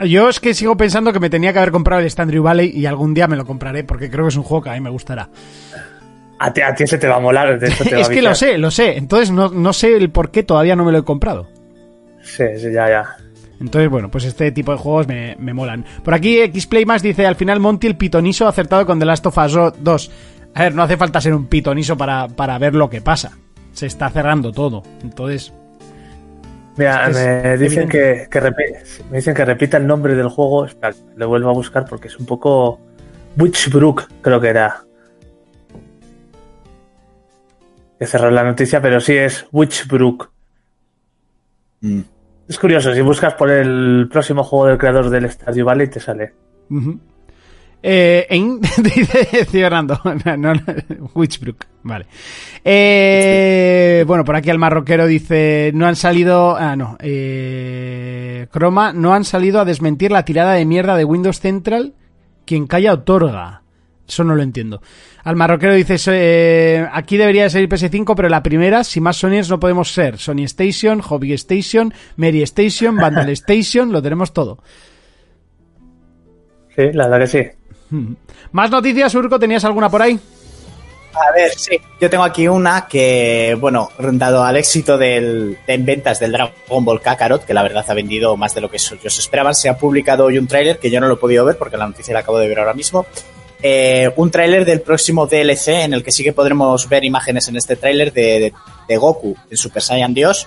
[0.05, 2.85] Yo es que sigo pensando que me tenía que haber comprado el Stardew Valley y
[2.85, 4.91] algún día me lo compraré porque creo que es un juego que a mí me
[4.91, 5.31] gustará.
[6.45, 8.35] A ti, a ti se te va a molar, te va es a que lo
[8.35, 8.97] sé, lo sé.
[8.97, 11.47] Entonces no, no sé el por qué todavía no me lo he comprado.
[12.23, 13.17] Sí, sí, ya, ya.
[13.61, 15.85] Entonces, bueno, pues este tipo de juegos me, me molan.
[16.03, 19.39] Por aquí Xplay más dice, al final Monty el pitoniso acertado con The Last of
[19.39, 20.11] Us 2.
[20.55, 23.39] A ver, no hace falta ser un pitoniso para, para ver lo que pasa.
[23.73, 24.83] Se está cerrando todo.
[25.05, 25.53] Entonces,
[26.77, 28.29] Mira, Es que me dicen que,
[29.11, 30.67] me dicen que repita el nombre del juego.
[30.67, 32.81] Espera, lo vuelvo a buscar porque es un poco
[33.37, 34.83] Witchbrook, creo que era.
[38.03, 40.29] He cerrar la noticia, pero sí es Witchbrook.
[41.83, 42.01] mm.
[42.49, 46.33] Es curioso, si buscas por el próximo juego del creador del Stardew Valley te sale.
[47.81, 50.63] Eh, en, dice Fernando, no, no, no,
[51.15, 52.07] Witchbrook, vale.
[52.65, 59.15] Eh, bueno, por aquí el marroquero dice, no han salido, ah, no, eh, Chroma, no
[59.15, 61.95] han salido a desmentir la tirada de mierda de Windows Central,
[62.47, 63.63] quien calla otorga.
[64.09, 64.83] Eso no lo entiendo.
[65.25, 69.49] Al marroquero dice, eh, aquí debería de salir PS5, pero la primera, si más Sonyers
[69.49, 70.19] no podemos ser.
[70.19, 74.59] Sony Station, Hobby Station, Mary Station, Vandal Station, lo tenemos todo.
[76.75, 77.97] Sí, la verdad que sí.
[78.53, 79.39] ¿Más noticias, Urco?
[79.39, 80.19] ¿Tenías alguna por ahí?
[81.15, 81.79] A ver, sí.
[82.01, 87.03] Yo tengo aquí una que, bueno, dado al éxito del, en ventas del Dragon Ball
[87.03, 90.25] Kakarot, que la verdad ha vendido más de lo que ellos esperaban, se ha publicado
[90.25, 92.39] hoy un tráiler que yo no lo he podido ver porque la noticia la acabo
[92.39, 93.07] de ver ahora mismo.
[93.63, 97.57] Eh, un tráiler del próximo DLC en el que sí que podremos ver imágenes en
[97.57, 98.53] este tráiler de,
[98.89, 100.47] de- Goku en Super Saiyan Dios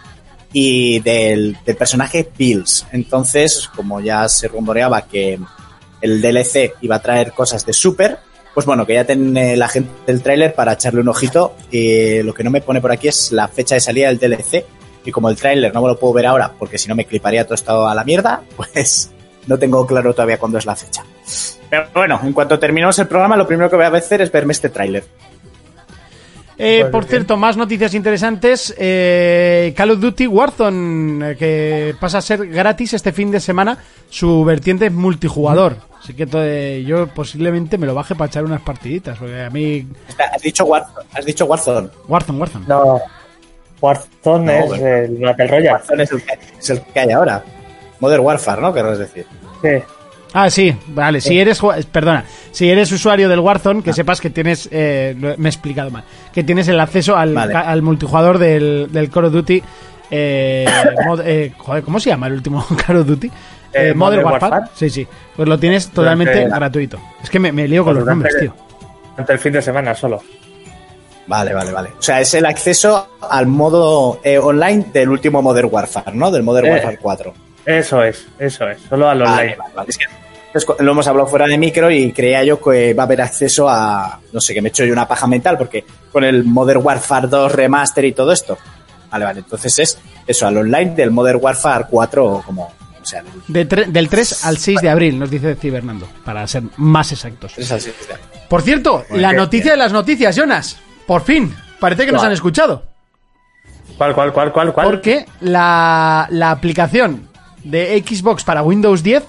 [0.53, 2.85] y del, personaje Bills.
[2.91, 5.39] Entonces, como ya se rumoreaba que
[6.01, 8.19] el DLC iba a traer cosas de Super,
[8.53, 11.55] pues bueno, que ya tiene la gente del tráiler para echarle un ojito.
[11.71, 14.65] Lo que no me pone por aquí es la fecha de salida del DLC,
[15.03, 17.43] y como el tráiler no me lo puedo ver ahora porque si no me cliparía
[17.45, 19.11] todo esto a la mierda, pues
[19.47, 21.03] no tengo claro todavía cuándo es la fecha.
[21.83, 24.53] Pero bueno, en cuanto terminemos el programa, lo primero que voy a hacer es verme
[24.53, 25.03] este tráiler.
[26.57, 27.09] Eh, por bien.
[27.09, 28.73] cierto, más noticias interesantes.
[28.77, 33.77] eh, Call of Duty Warzone, eh, que pasa a ser gratis este fin de semana,
[34.09, 35.75] su vertiente multijugador.
[36.01, 39.85] Así que eh, yo posiblemente me lo baje para echar unas partiditas, porque a mí...
[40.33, 41.05] Has dicho Warzone.
[41.13, 41.89] Has dicho Warzone.
[42.07, 42.65] Warzone, Warzone.
[42.67, 43.01] No.
[43.81, 44.87] Warzone No, es bueno.
[44.87, 45.71] el Battle Royale.
[45.71, 47.43] Warzone es el, que, es el que hay ahora.
[47.99, 48.73] Modern Warfare, ¿no?
[48.73, 49.25] Querrás decir.
[49.61, 49.69] Sí.
[50.37, 51.21] Ah, sí, vale.
[51.21, 55.47] Si eres, ju- perdona, si eres usuario del Warzone, que sepas que tienes, eh, me
[55.47, 57.53] he explicado mal, que tienes el acceso al, Vale.
[57.53, 59.63] ca- al multijugador del, del Call of Duty.
[60.11, 60.65] Eh,
[61.07, 63.27] mod- eh, joder, ¿cómo se llama el último Call of Duty?
[63.27, 63.31] Eh,
[63.73, 64.51] Eh, Modern Modern Warfare.
[64.51, 64.71] Warfare.
[64.75, 65.07] Sí, sí.
[65.35, 66.99] Pues lo tienes totalmente Durante- gratuito.
[67.23, 68.53] Es que me, me lío con Pues los nombres, tío.
[69.11, 70.21] Durante el fin de semana solo.
[71.27, 71.89] Vale, vale, vale.
[71.97, 76.29] O sea, es el acceso al modo eh, online del último Modern Warfare, ¿no?
[76.29, 76.71] Del Modern Eh.
[76.71, 77.33] Warfare 4.
[77.65, 78.77] Eso es, eso es.
[78.87, 79.55] Solo al Vale, online.
[79.55, 79.89] vale, vale.
[79.89, 80.05] Es que
[80.79, 84.19] lo hemos hablado fuera de micro y creía yo que va a haber acceso a,
[84.31, 87.27] no sé, que me he hecho yo una paja mental porque con el Modern Warfare
[87.27, 88.57] 2 remaster y todo esto.
[89.11, 89.39] Vale, vale.
[89.39, 93.67] Entonces es eso, al online del Modern Warfare 4 o como, o sea, del De
[93.69, 97.53] tre- del 3 al 6 de abril, nos dice Cibernando, para ser más exactos.
[98.49, 100.77] Por cierto, la bien, noticia de las noticias, Jonas.
[101.07, 101.53] Por fin.
[101.79, 102.83] Parece que nos han escuchado.
[103.97, 104.87] ¿Cuál, cuál, cuál, cuál, cuál?
[104.87, 107.27] Porque la, la aplicación
[107.63, 109.23] de Xbox para Windows 10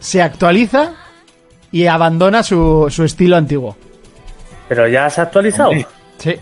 [0.00, 0.94] se actualiza
[1.70, 3.76] y abandona su, su estilo antiguo.
[4.68, 5.70] Pero ya se ha actualizado.
[6.18, 6.36] Sí.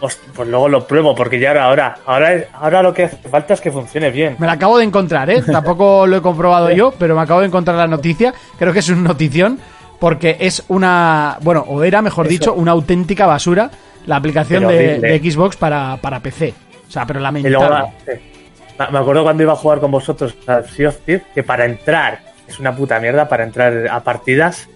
[0.00, 3.54] Pues, pues luego lo pruebo, porque ya ahora, ahora, ahora, ahora lo que hace falta
[3.54, 4.36] es que funcione bien.
[4.38, 5.42] Me la acabo de encontrar, ¿eh?
[5.52, 8.34] Tampoco lo he comprobado yo, pero me acabo de encontrar la noticia.
[8.58, 9.58] Creo que es una notición
[9.98, 11.38] porque es una...
[11.40, 12.32] Bueno, o era, mejor Eso.
[12.32, 13.70] dicho, una auténtica basura
[14.06, 16.52] la aplicación de, Xbox para, para PC.
[16.86, 17.92] O sea, pero Y luego, lamentable.
[18.04, 18.33] sí.
[18.78, 21.64] Me me acuerdo cuando iba a jugar con vosotros al Sea of Thieves, que para
[21.64, 24.68] entrar, es una puta mierda, para entrar a partidas,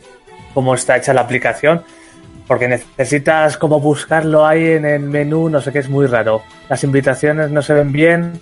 [0.54, 1.82] como está hecha la aplicación,
[2.46, 6.42] porque necesitas como buscarlo ahí en el menú, no sé qué, es muy raro.
[6.68, 8.40] Las invitaciones no se ven bien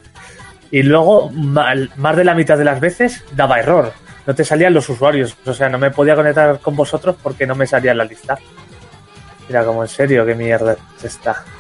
[0.71, 3.93] y luego más de la mitad de las veces daba error.
[4.27, 7.55] No te salían los usuarios, o sea, no me podía conectar con vosotros porque no
[7.55, 8.39] me salía la lista.
[9.49, 11.33] Mira, como en serio, qué mierda es esta.
[11.33, 11.56] O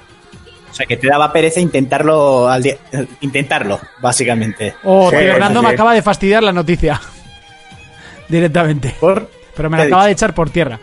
[0.76, 2.76] sea, que te daba pereza intentarlo al día-
[3.20, 4.74] intentarlo, básicamente.
[4.84, 5.22] Oh, Sí, sí,
[5.62, 7.00] me acaba de fastidiar la noticia.
[8.28, 8.94] Directamente.
[9.00, 10.78] Por Pero me ¿Qué la acaba de echar por tierra.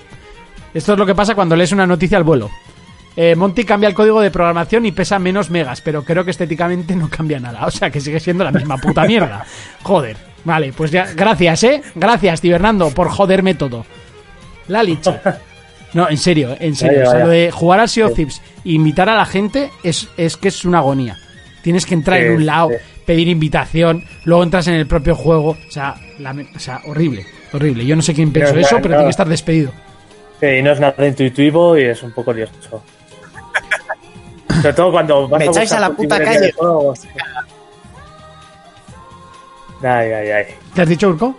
[0.73, 2.49] Esto es lo que pasa cuando lees una noticia al vuelo.
[3.15, 6.95] Eh, Monty cambia el código de programación y pesa menos megas, pero creo que estéticamente
[6.95, 7.65] no cambia nada.
[7.67, 9.45] O sea, que sigue siendo la misma puta mierda.
[9.83, 10.17] Joder.
[10.45, 11.81] Vale, pues ya, gracias, ¿eh?
[11.95, 13.85] Gracias, tío Hernando, por joderme todo.
[14.67, 15.21] La licha.
[15.93, 16.99] No, en serio, en serio.
[16.99, 17.25] Vaya, O sea, vaya.
[17.25, 20.47] lo de jugar al Sea of Thieves e invitar a la gente es, es que
[20.47, 21.17] es una agonía.
[21.61, 22.75] Tienes que entrar Sí, en un lado, sí.
[23.05, 25.51] pedir invitación, luego entras en el propio juego.
[25.51, 27.85] O sea, la- o sea horrible, horrible.
[27.85, 29.71] Yo no sé quién Pero pensó es eso, pero tiene que estar despedido.
[30.39, 32.83] Sí, y no es nada intuitivo y es un poco lioso.
[34.61, 36.53] Sobre todo cuando vas Me echáis a la puta calle.
[39.81, 40.45] Ay, ay, ay.
[40.73, 41.35] ¿Te has dicho, Urco?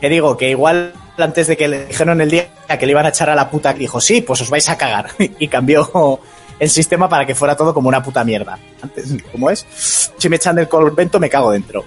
[0.00, 3.10] Que digo, que igual antes de que le dijeron el día que le iban a
[3.10, 5.10] echar a la puta, dijo, sí, pues os vais a cagar.
[5.38, 6.20] Y cambió
[6.58, 8.58] el sistema para que fuera todo como una puta mierda.
[8.82, 9.66] Antes, ¿cómo es?
[10.16, 11.84] Si me echan del convento, me cago dentro.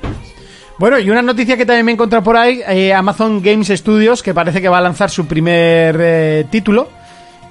[0.77, 4.23] Bueno, y una noticia que también me he encontrado por ahí, eh, Amazon Games Studios,
[4.23, 6.87] que parece que va a lanzar su primer eh, título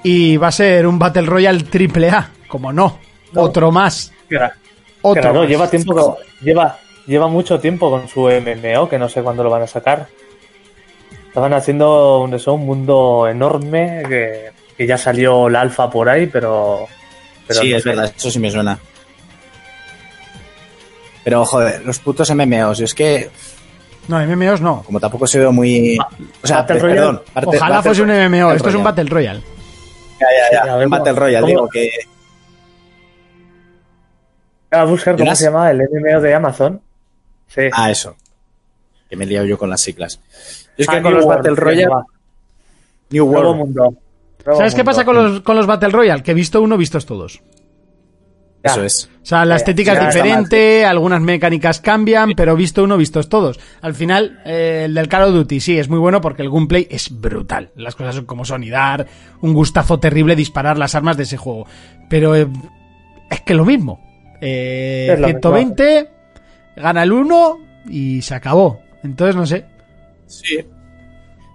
[0.01, 2.97] y va a ser un Battle Royale triple A, como no,
[3.33, 3.41] No.
[3.41, 4.39] otro más, qué
[5.03, 5.47] otro más.
[5.47, 9.61] lleva tiempo lleva lleva mucho tiempo con su MMO que no sé cuándo lo van
[9.61, 10.07] a sacar.
[11.29, 16.27] Estaban haciendo un, eso, un mundo enorme que, que ya salió la alfa por ahí,
[16.27, 16.87] pero,
[17.47, 17.89] pero sí, no es sé.
[17.89, 18.77] verdad, eso sí me suena.
[21.23, 23.29] Pero, joder, los putos MMOs, es que,
[24.07, 24.81] No, MMOs no.
[24.83, 25.97] como tampoco he sido muy...
[26.41, 26.99] O sea, Battle pe- Royale.
[26.99, 27.21] perdón.
[27.35, 28.83] Battle- Ojalá Battle- fuese un MMO, Battle esto es un.
[28.83, 29.41] Battle Royale.
[30.19, 31.89] Ya, ya, ya, un Battle Royale, ¿cómo- digo que...
[34.71, 36.81] A buscar cómo se llama el MMO de Amazon.
[37.47, 37.61] Sí.
[37.73, 38.15] Ah, eso.
[39.09, 40.19] Que me he liado yo con las siglas.
[40.77, 41.95] Yo es que Ah, con New los World, Battle Royale...
[43.11, 43.57] New Nuevo World.
[43.57, 43.93] mundo.
[44.45, 46.21] Nuevo ¿Sabes qué pasa con los, con los Battle Royale?
[46.23, 47.41] Que visto uno, vistos todos.
[48.63, 48.71] Ya.
[48.71, 49.09] Eso es.
[49.23, 53.59] O sea, la estética ya es diferente, algunas mecánicas cambian, pero visto uno, vistos todos.
[53.81, 56.85] Al final, eh, el del Call of Duty sí es muy bueno porque el gameplay
[56.91, 57.71] es brutal.
[57.75, 59.07] Las cosas son como son y dar
[59.41, 61.67] un gustazo terrible disparar las armas de ese juego.
[62.09, 62.47] Pero eh,
[63.31, 64.01] es que lo mismo.
[64.41, 66.09] Eh, Es lo 120,
[66.75, 68.81] gana el 1 y se acabó.
[69.03, 69.65] Entonces, no sé.
[70.27, 70.59] Sí.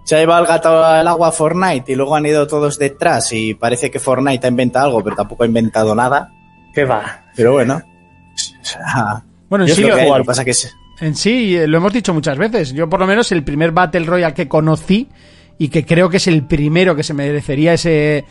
[0.03, 3.55] Se ha llevado el gato al agua Fortnite y luego han ido todos detrás y
[3.55, 6.31] parece que Fortnite ha inventado algo, pero tampoco ha inventado nada.
[6.73, 7.25] ¿Qué va?
[7.35, 7.75] Pero bueno.
[7.77, 10.75] o sea, Bueno, sí, creo lo, que lo pasa que es...
[11.01, 12.73] en sí, eh, lo hemos dicho muchas veces.
[12.73, 15.09] Yo, por lo menos, el primer Battle Royale que conocí
[15.57, 18.25] y que creo que es el primero que se merecería ese,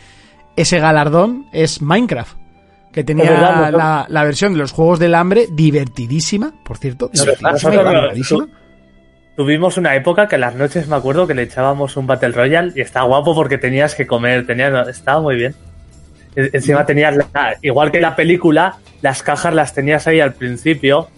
[0.55, 2.37] ese galardón es Minecraft.
[2.93, 3.31] Que tenía
[3.71, 7.11] la, la versión de los Juegos del Hambre divertidísima, por cierto.
[7.11, 8.47] Divertidísima.
[9.35, 12.81] Tuvimos una época que las noches me acuerdo que le echábamos un Battle Royale y
[12.81, 15.53] estaba guapo porque tenías que comer, tenías, estaba muy bien.
[16.35, 21.09] E- Encima tenías, la- igual que la película, las cajas las tenías ahí al principio.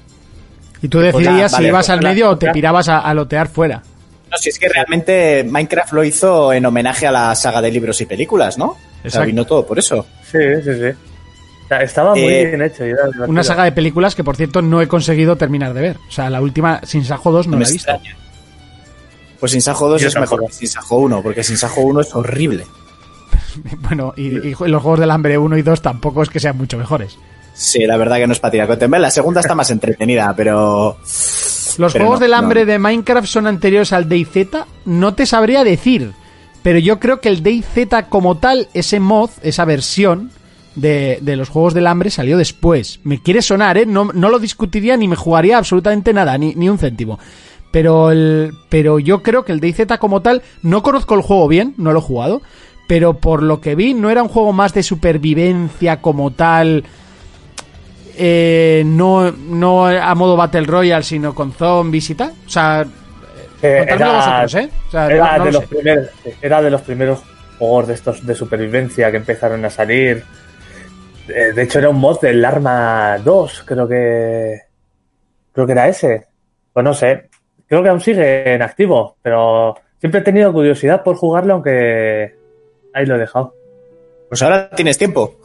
[0.81, 3.13] Y tú decidías Pues, si vale, ibas al pues, medio o te pirabas a, a
[3.13, 3.83] lotear fuera.
[4.31, 8.01] No, si es que realmente Minecraft lo hizo en homenaje a la saga de libros
[8.01, 8.65] y películas, ¿no?
[8.65, 9.27] O sea, Exacto.
[9.27, 10.05] vino todo por eso.
[10.23, 10.97] Sí, sí, sí.
[11.69, 12.85] Estaba muy Eh, bien hecho.
[12.85, 13.27] y era divertido.
[13.27, 15.97] Una saga de películas que, por cierto, no he conseguido terminar de ver.
[16.07, 17.91] O sea, la última, Sin Sajo 2, no la he visto.
[17.91, 18.15] extraña.
[19.39, 22.01] Pues Sin Sajo 2 Yo es mejor que Sin Sajo 1, porque Sin Sajo 1
[22.01, 22.65] es horrible.
[23.81, 26.77] Bueno, y, y los Juegos del Hambre 1 y 2 tampoco es que sean mucho
[26.77, 27.17] mejores.
[27.55, 28.89] Sí, la verdad que no es para tirar.
[28.99, 30.97] La segunda está más entretenida, pero...
[31.77, 32.71] Los Pero Juegos no, del Hambre no.
[32.71, 34.49] de Minecraft son anteriores al DayZ.
[34.85, 36.11] No te sabría decir.
[36.61, 40.29] Pero yo creo que el DayZ como tal, ese mod, esa versión
[40.77, 42.99] de, de los Juegos del Hambre salió después.
[43.03, 43.85] Me quiere sonar, ¿eh?
[43.85, 47.19] No, no lo discutiría ni me jugaría absolutamente nada, ni, ni un céntimo.
[47.71, 51.73] Pero, el, pero yo creo que el DayZ como tal, no conozco el juego bien,
[51.77, 52.41] no lo he jugado.
[52.87, 56.85] Pero por lo que vi, no era un juego más de supervivencia como tal.
[58.17, 62.31] eh, no, no a modo Battle Royale, sino con zombies y tal.
[62.45, 62.85] O sea,
[63.61, 64.69] Eh, contádmelo vosotros, ¿eh?
[64.87, 66.07] O sea, era, no- no de lo los primeros,
[66.41, 67.19] era de los primeros
[67.59, 70.23] juegos de estos de supervivencia que empezaron a salir.
[71.27, 74.61] Eh, De hecho, era un mod del Arma 2, creo que.
[75.51, 76.27] Creo que era ese.
[76.73, 77.29] Pues no sé.
[77.67, 82.35] Creo que aún sigue en activo, pero siempre he tenido curiosidad por jugarlo, aunque
[82.93, 83.53] ahí lo he dejado.
[84.29, 85.35] Pues ahora tienes tiempo.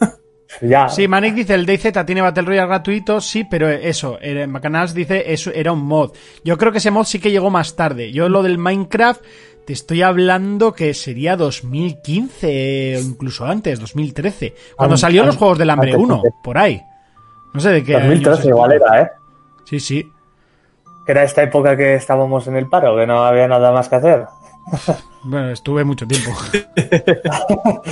[0.62, 0.88] Ya.
[0.88, 5.32] Sí, Manic dice el DayZ tiene Battle Royale gratuito, sí, pero eso, eh, Bacanals dice
[5.32, 6.12] eso era un mod.
[6.44, 8.12] Yo creo que ese mod sí que llegó más tarde.
[8.12, 9.22] Yo lo del Minecraft
[9.66, 15.36] te estoy hablando que sería 2015 o incluso antes, 2013, cuando An- salió an- los
[15.36, 16.32] Juegos del Hambre antes, 1, antes.
[16.42, 16.80] por ahí.
[17.52, 17.96] No sé de qué.
[17.96, 19.10] año 2013 es igual era, ¿eh?
[19.64, 20.12] Sí, sí.
[21.04, 23.96] Que era esta época que estábamos en el paro, que no había nada más que
[23.96, 24.24] hacer.
[25.28, 26.30] Bueno, estuve mucho tiempo.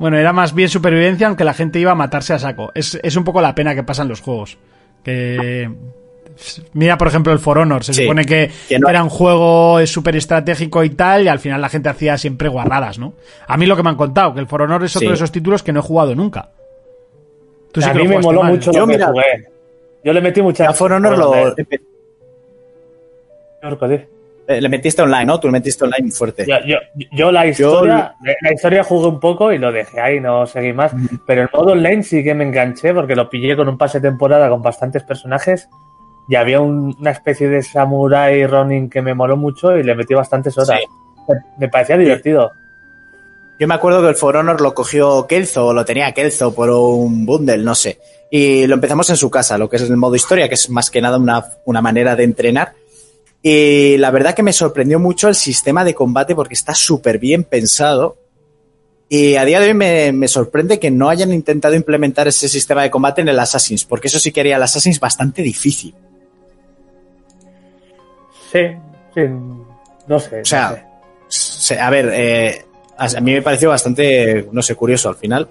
[0.00, 2.72] bueno, era más bien supervivencia, aunque la gente iba a matarse a saco.
[2.74, 4.58] Es, es un poco la pena que pasan los juegos.
[5.04, 5.70] Que.
[6.72, 7.84] Mira, por ejemplo, el For Honor.
[7.84, 11.38] Se Sí, supone que, que no- era un juego súper estratégico y tal, y al
[11.38, 13.14] final la gente hacía siempre guarradas, ¿no?
[13.46, 15.10] A mí lo que me han contado, que el For Honor es otro Sí.
[15.10, 16.50] de esos títulos que no he jugado nunca.
[17.72, 18.52] Tú sí a que mí lo me moló mal.
[18.52, 19.24] mucho Yo, lo que mira- jugué.
[20.04, 20.68] Yo le metí mucha.
[20.68, 21.54] A For Honor lo...
[21.54, 21.64] Di.
[24.48, 25.38] eh, Le metiste online, ¿no?
[25.38, 26.44] Tú le metiste online fuerte.
[26.46, 26.76] Yo, yo,
[27.12, 30.92] yo la historia, la historia jugué un poco y lo dejé ahí, no seguí más.
[31.26, 34.08] Pero el modo online sí que me enganché porque lo pillé con un pase de
[34.08, 35.68] temporada con bastantes personajes
[36.28, 40.14] y había un- una especie de samurai running que me moló mucho y le metí
[40.14, 40.78] bastantes horas.
[40.80, 40.86] Sí.
[41.28, 42.52] Me, me parecía divertido.
[43.58, 46.70] Yo me acuerdo que el For Honor lo cogió Kelzo, o lo tenía Kelzo por
[46.70, 48.00] un bundle, no sé.
[48.30, 50.90] Y lo empezamos en su casa, lo que es el modo historia, que es más
[50.90, 52.72] que nada una, una manera de entrenar.
[53.42, 57.44] Y la verdad que me sorprendió mucho el sistema de combate porque está súper bien
[57.44, 58.16] pensado.
[59.08, 62.82] Y a día de hoy me, me sorprende que no hayan intentado implementar ese sistema
[62.82, 65.94] de combate en el Assassin's, porque eso sí que haría el Assassin's bastante difícil.
[68.52, 68.60] Sí,
[69.14, 69.20] sí,
[70.06, 70.42] no sé.
[70.42, 70.84] O sea, no sé.
[71.28, 72.64] se- a ver, eh,
[72.98, 75.48] a mí me pareció bastante, no sé, curioso al final.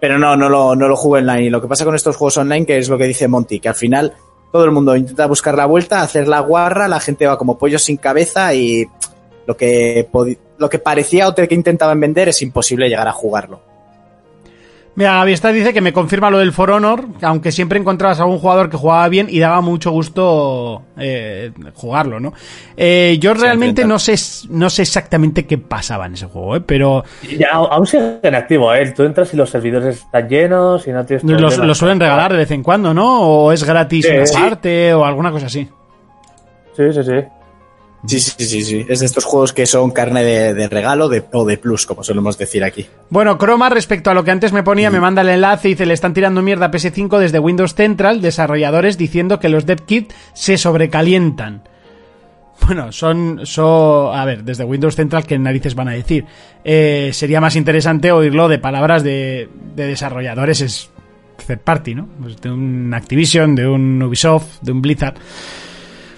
[0.00, 1.42] Pero no, no lo, no lo jugué online.
[1.46, 3.68] Y lo que pasa con estos juegos online, que es lo que dice Monty, que
[3.68, 4.14] al final
[4.52, 7.78] todo el mundo intenta buscar la vuelta, hacer la guarra, la gente va como pollo
[7.80, 8.86] sin cabeza y
[9.46, 10.08] lo que,
[10.58, 13.60] lo que parecía o que intentaban vender es imposible llegar a jugarlo.
[14.94, 18.38] Mira, Gaviesta dice que me confirma lo del For Honor, aunque siempre encontrabas a algún
[18.40, 22.32] jugador que jugaba bien y daba mucho gusto eh, jugarlo, ¿no?
[22.76, 24.16] Eh, yo realmente no sé,
[24.50, 26.60] no sé exactamente qué pasaba en ese juego, ¿eh?
[26.62, 27.04] pero
[27.38, 28.90] Ya, aún sigue en activo, ¿eh?
[28.90, 31.58] Tú entras y los servidores están llenos y no tienes lo, problemas.
[31.66, 33.20] lo suelen regalar de vez en cuando, ¿no?
[33.20, 34.34] O es gratis Sí, una sí.
[34.36, 35.68] parte o alguna cosa así.
[36.76, 37.24] Sí, sí, sí.
[38.06, 38.86] Sí, sí, sí, sí.
[38.88, 42.04] Es de estos juegos que son carne de, de regalo de, o de plus, como
[42.04, 42.86] solemos decir aquí.
[43.10, 45.86] Bueno, Croma, respecto a lo que antes me ponía, me manda el enlace y dice,
[45.86, 50.56] le están tirando mierda a PS5 desde Windows Central, desarrolladores diciendo que los DevKit se
[50.58, 51.62] sobrecalientan.
[52.66, 56.24] Bueno, son, son, a ver, desde Windows Central, ¿qué narices van a decir?
[56.64, 60.90] Eh, sería más interesante oírlo de palabras de, de desarrolladores, es
[61.46, 62.08] third party, ¿no?
[62.20, 65.14] Pues de un Activision, de un Ubisoft, de un Blizzard.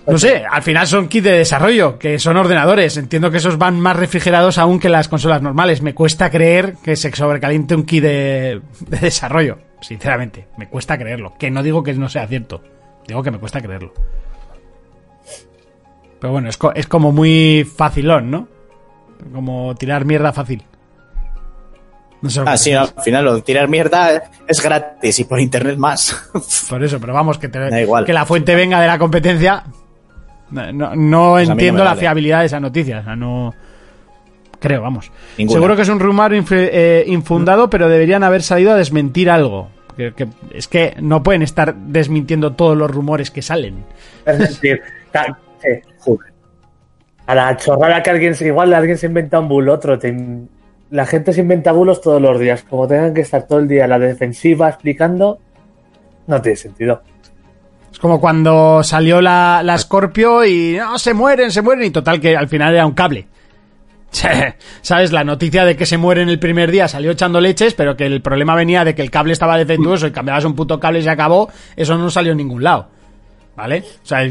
[0.06, 2.96] No sé, al final son kits de desarrollo, que son ordenadores.
[2.96, 5.82] Entiendo que esos van más refrigerados aún que las consolas normales.
[5.82, 10.48] Me cuesta creer que se sobrecaliente un kit de, de desarrollo, sinceramente.
[10.56, 11.34] Me cuesta creerlo.
[11.38, 12.62] Que no digo que no sea cierto.
[13.06, 13.92] Digo que me cuesta creerlo.
[16.20, 18.48] Pero bueno, es, co- es como muy facilón, ¿no?
[19.32, 20.64] Como tirar mierda fácil.
[22.22, 25.76] No sé Ah, sí, al final lo de tirar mierda es gratis y por internet
[25.78, 26.30] más.
[26.68, 28.04] Por eso, pero vamos, que, te- Da igual.
[28.04, 29.64] que la fuente venga de la competencia.
[30.50, 32.00] No, Pues no entiendo la vale.
[32.00, 33.00] fiabilidad de esa noticia.
[33.00, 33.54] O sea, no.
[34.58, 35.10] Creo, vamos.
[35.38, 35.54] Ninguna.
[35.56, 39.68] Seguro que es un rumor inf- eh, infundado, pero deberían haber salido a desmentir algo.
[39.96, 43.84] Que- que- es que no pueden estar desmintiendo todos los rumores que salen.
[47.26, 50.14] A la chorrada que alguien se igual alguien se inventa un bulo, otro te
[50.90, 53.84] la gente se inventa bulos todos los días, como tengan que estar todo el día
[53.84, 55.38] a la defensiva explicando,
[56.26, 57.02] no tiene sentido.
[58.00, 61.84] Como cuando salió la, la Scorpio y no, se mueren, se mueren.
[61.84, 63.28] Y total, que al final era un cable.
[64.82, 65.12] ¿Sabes?
[65.12, 68.22] La noticia de que se mueren el primer día salió echando leches, pero que el
[68.22, 71.10] problema venía de que el cable estaba defectuoso y cambiabas un puto cable y se
[71.10, 71.50] acabó.
[71.76, 72.88] Eso no salió en ningún lado.
[73.56, 73.84] ¿Vale?
[74.02, 74.26] O sea,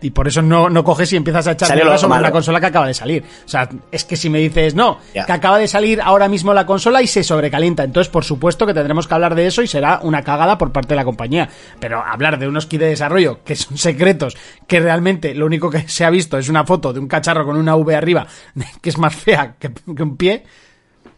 [0.00, 2.22] y, por eso no, no coges y empiezas a echar mierda lo sobre malo.
[2.26, 3.24] una consola que acaba de salir.
[3.44, 6.64] O sea, es que si me dices, no, que acaba de salir ahora mismo la
[6.66, 7.82] consola y se sobrecalienta.
[7.84, 10.90] Entonces, por supuesto que tendremos que hablar de eso y será una cagada por parte
[10.90, 11.48] de la compañía.
[11.80, 15.88] Pero hablar de unos kits de desarrollo que son secretos, que realmente lo único que
[15.88, 18.26] se ha visto es una foto de un cacharro con una V arriba,
[18.80, 20.44] que es más fea que, que un pie,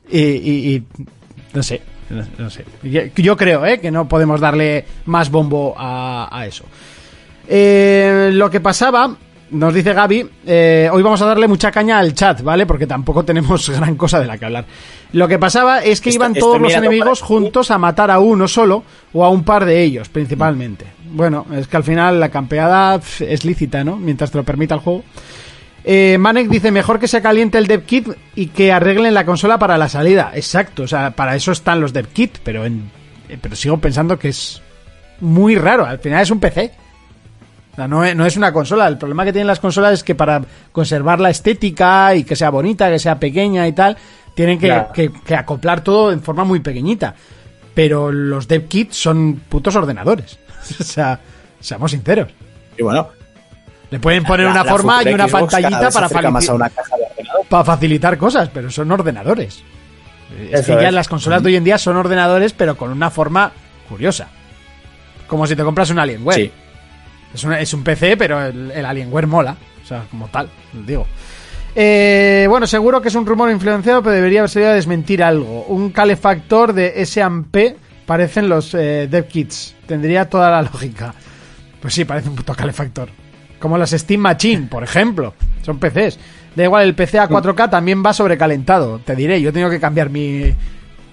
[0.08, 0.86] y, y- y
[1.52, 2.64] no sé, no, no sé.
[2.82, 3.78] Yo, yo creo ¿eh?
[3.80, 6.64] que no podemos darle más bombo a, a eso.
[7.52, 9.12] Eh, lo que pasaba,
[9.50, 12.64] nos dice Gaby, eh, hoy vamos a darle mucha caña al chat, ¿vale?
[12.64, 14.66] Porque tampoco tenemos gran cosa de la que hablar.
[15.12, 18.12] Lo que pasaba es que Estoy- iban estoy todos los enemigos para juntos a matar
[18.12, 20.86] a uno solo o a un par de ellos, principalmente.
[21.12, 23.96] Bueno, es que al final la campeada es lícita, ¿no?
[23.96, 25.02] Mientras te lo permita el juego.
[25.82, 29.58] Eh, Manek dice, mejor que se caliente el dev kit y que arreglen la consola
[29.58, 30.30] para la salida.
[30.34, 32.90] Exacto, o sea, para eso están los dev kit, pero, en,
[33.28, 34.62] eh, pero sigo pensando que es
[35.20, 35.84] muy raro.
[35.84, 36.70] Al final es un PC.
[37.72, 38.86] O sea, no, es, no es una consola.
[38.88, 42.50] El problema que tienen las consolas es que para conservar la estética y que sea
[42.50, 43.96] bonita, que sea pequeña y tal,
[44.34, 44.92] tienen que, Claro.
[44.92, 47.14] que- que acoplar todo en forma muy pequeñita.
[47.74, 50.38] Pero los dev kits son putos ordenadores.
[50.80, 51.20] o sea,
[51.60, 52.28] seamos sinceros.
[52.76, 53.08] Y bueno,
[53.90, 56.50] Le pueden poner la- una la forma y una Xbox pantallita para, acerca más facili-
[56.50, 57.46] a una caja de ordenador.
[57.48, 59.62] para facilitar cosas, pero son ordenadores.
[60.50, 60.94] Es Eso que ya es.
[60.94, 63.50] las consolas de hoy en día son ordenadores, pero con una forma
[63.88, 64.28] curiosa.
[65.26, 66.36] Como si te compras un Alienware.
[66.36, 66.52] Sí.
[67.34, 69.56] Es, es un PC, pero el, Alienware mola.
[69.82, 70.48] O sea, como tal,
[70.86, 71.06] digo.
[71.74, 75.64] Eh, bueno, seguro que es un rumor influenciado, pero debería a desmentir algo.
[75.64, 79.76] Un calefactor de S&P parecen los eh, dev kits.
[79.86, 81.14] Tendría toda la lógica.
[81.80, 83.08] Pues sí, parece un puto calefactor.
[83.58, 85.34] Como las Steam Machine, por ejemplo.
[85.62, 86.18] Son PCs.
[86.56, 88.98] Da igual, el PC a 4K también va sobrecalentado.
[88.98, 90.52] Te diré, yo he tenido que cambiar mi,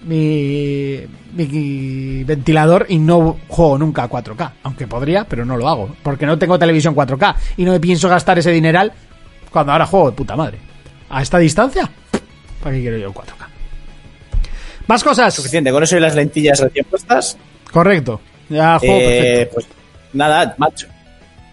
[0.03, 1.01] mi,
[1.33, 4.51] mi ventilador y no juego nunca a 4K.
[4.63, 5.95] Aunque podría, pero no lo hago.
[6.03, 7.35] Porque no tengo televisión 4K.
[7.57, 8.91] Y no me pienso gastar ese dineral
[9.51, 10.59] cuando ahora juego de puta madre.
[11.09, 11.89] A esta distancia,
[12.61, 13.47] ¿para qué quiero yo 4K?
[14.87, 15.33] Más cosas.
[15.33, 17.37] Suficiente, con eso y las lentillas recién puestas.
[17.71, 18.21] Correcto.
[18.49, 19.53] Ya juego eh, perfecto.
[19.53, 19.67] pues
[20.13, 20.87] nada, macho.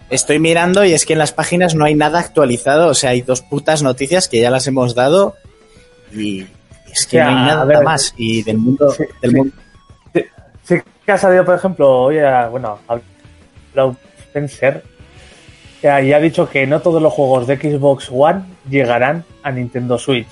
[0.09, 2.89] Estoy mirando y es que en las páginas no hay nada actualizado.
[2.89, 5.35] O sea, hay dos putas noticias que ya las hemos dado
[6.13, 6.45] y
[6.95, 7.83] es que Ya, no hay a nada ver.
[7.83, 8.13] más.
[8.17, 9.37] Y del mundo, Sí, del sí.
[9.37, 9.55] mundo
[10.13, 10.23] Sí,
[10.63, 12.97] sí que ha salido, por ejemplo, hoy, a- bueno, ha
[13.73, 14.83] hablado Spencer
[15.83, 20.27] y ha dicho que no todos los juegos de Xbox One llegarán a Nintendo Switch.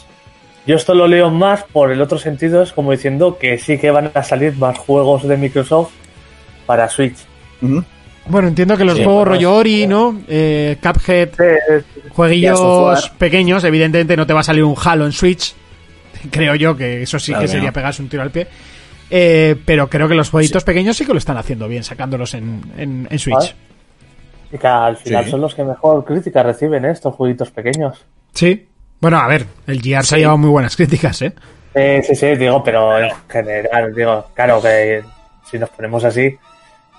[0.66, 3.92] Yo esto lo leo más por el otro sentido, es como diciendo que sí que
[3.92, 5.92] van a salir más juegos de Microsoft
[6.66, 7.18] para Switch.
[8.26, 10.22] Bueno, entiendo que los Sí, juegos bueno, rollo Ori, ¿no?
[10.28, 15.54] Eh, Cuphead, Eh, jueguillos pequeños, evidentemente no te va a salir un Halo en Switch.
[16.32, 17.74] Creo yo que eso sí Claro que que sería no.
[17.74, 18.48] pegarse un tiro al pie.
[19.10, 22.62] Eh, pero creo que los jueguitos pequeños sí que lo están haciendo bien, sacándolos en,
[22.78, 23.36] en- en Switch.
[23.36, 23.54] Vale.
[24.52, 25.32] y que al final Sí.
[25.32, 26.92] son los que mejor críticas reciben, ¿eh?
[26.92, 28.04] estos jueguitos pequeños.
[28.34, 28.68] Sí.
[29.02, 31.34] Bueno, a ver, el GR se ha llevado muy buenas críticas, ¿eh?
[31.76, 35.02] Eh, sí, sí, digo, pero en general, digo, claro que
[35.50, 36.38] si nos ponemos así,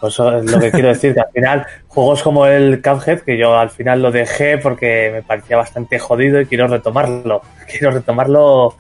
[0.00, 3.38] pues eso es lo que quiero decir, que al final, juegos como el Cuphead, que
[3.38, 7.40] yo al final lo dejé porque me parecía bastante jodido y quiero retomarlo.
[7.70, 8.76] Quiero retomarlo,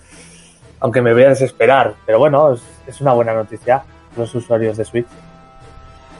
[0.84, 1.94] aunque me voy a desesperar.
[2.04, 3.82] Pero bueno, es, es una buena noticia
[4.18, 5.06] los usuarios de Switch.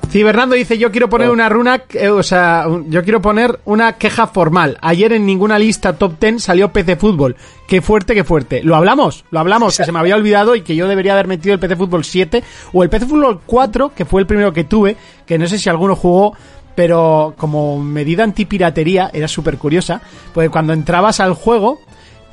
[0.08, 1.32] Cibernando dice, yo quiero poner Oh.
[1.34, 4.78] una runa, eh, o sea, yo quiero poner una queja formal.
[4.80, 7.36] Ayer en ninguna lista top 10 salió PC Fútbol.
[7.68, 8.62] Qué fuerte, qué fuerte.
[8.62, 11.52] Lo hablamos, lo hablamos, que se me había olvidado y que yo debería haber metido
[11.52, 12.42] el PC Fútbol 7
[12.72, 14.96] o el PC Fútbol 4, que fue el primero que tuve,
[15.26, 16.34] que no sé si alguno jugó
[16.74, 20.00] pero como medida antipiratería era súper curiosa,
[20.32, 21.80] pues cuando entrabas al juego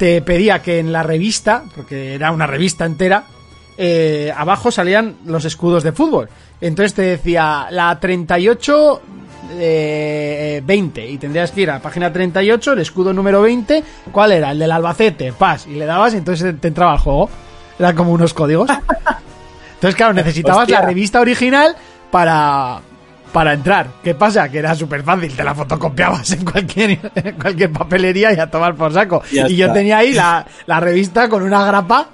[0.01, 3.25] te pedía que en la revista, porque era una revista entera,
[3.77, 6.27] eh, abajo salían los escudos de fútbol.
[6.59, 9.01] Entonces te decía la 38
[9.59, 14.31] eh, 20 y tendrías que ir a la página 38, el escudo número 20, ¿cuál
[14.31, 14.49] era?
[14.49, 17.29] El del Albacete, pas, y le dabas y entonces te entraba al juego.
[17.77, 18.71] Eran como unos códigos.
[19.75, 20.79] Entonces, claro, necesitabas Hostia.
[20.79, 21.75] la revista original
[22.09, 22.81] para,
[23.31, 23.87] para entrar.
[24.03, 24.49] ¿Qué pasa?
[24.49, 28.75] Que era súper fácil, te la fotocopiabas en cualquier, en cualquier papelería y a tomar
[28.75, 29.23] por saco.
[29.31, 32.09] Ya y yo tenía ahí la, la revista con una grapa.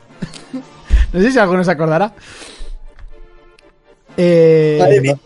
[1.13, 2.13] no sé si alguno se acordará.
[4.15, 5.18] Eh, mía.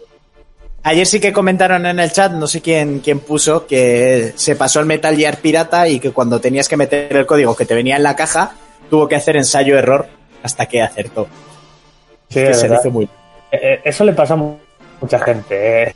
[0.83, 4.79] Ayer sí que comentaron en el chat, no sé quién, quién puso, que se pasó
[4.79, 7.97] el Metal Gear pirata y que cuando tenías que meter el código que te venía
[7.97, 8.53] en la caja,
[8.89, 10.07] tuvo que hacer ensayo-error
[10.41, 11.27] hasta que acertó.
[12.29, 13.05] Sí, que es se hizo muy
[13.51, 14.35] Eh, eh, Eso le pasa
[15.01, 15.83] mucha gente.
[15.83, 15.95] eh.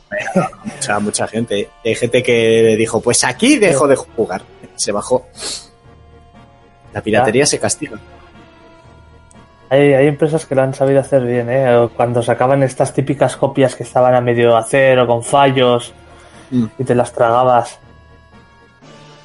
[0.64, 1.70] mucha, mucha gente.
[1.84, 4.42] Hay gente que dijo, pues aquí dejo de jugar.
[4.74, 5.26] Se bajó.
[6.92, 7.98] La piratería se castiga.
[9.68, 11.88] Hay, hay empresas que lo han sabido hacer bien, ¿eh?
[11.96, 15.92] Cuando sacaban estas típicas copias que estaban a medio hacer o con fallos
[16.48, 16.66] Mm.
[16.78, 17.80] y te las tragabas.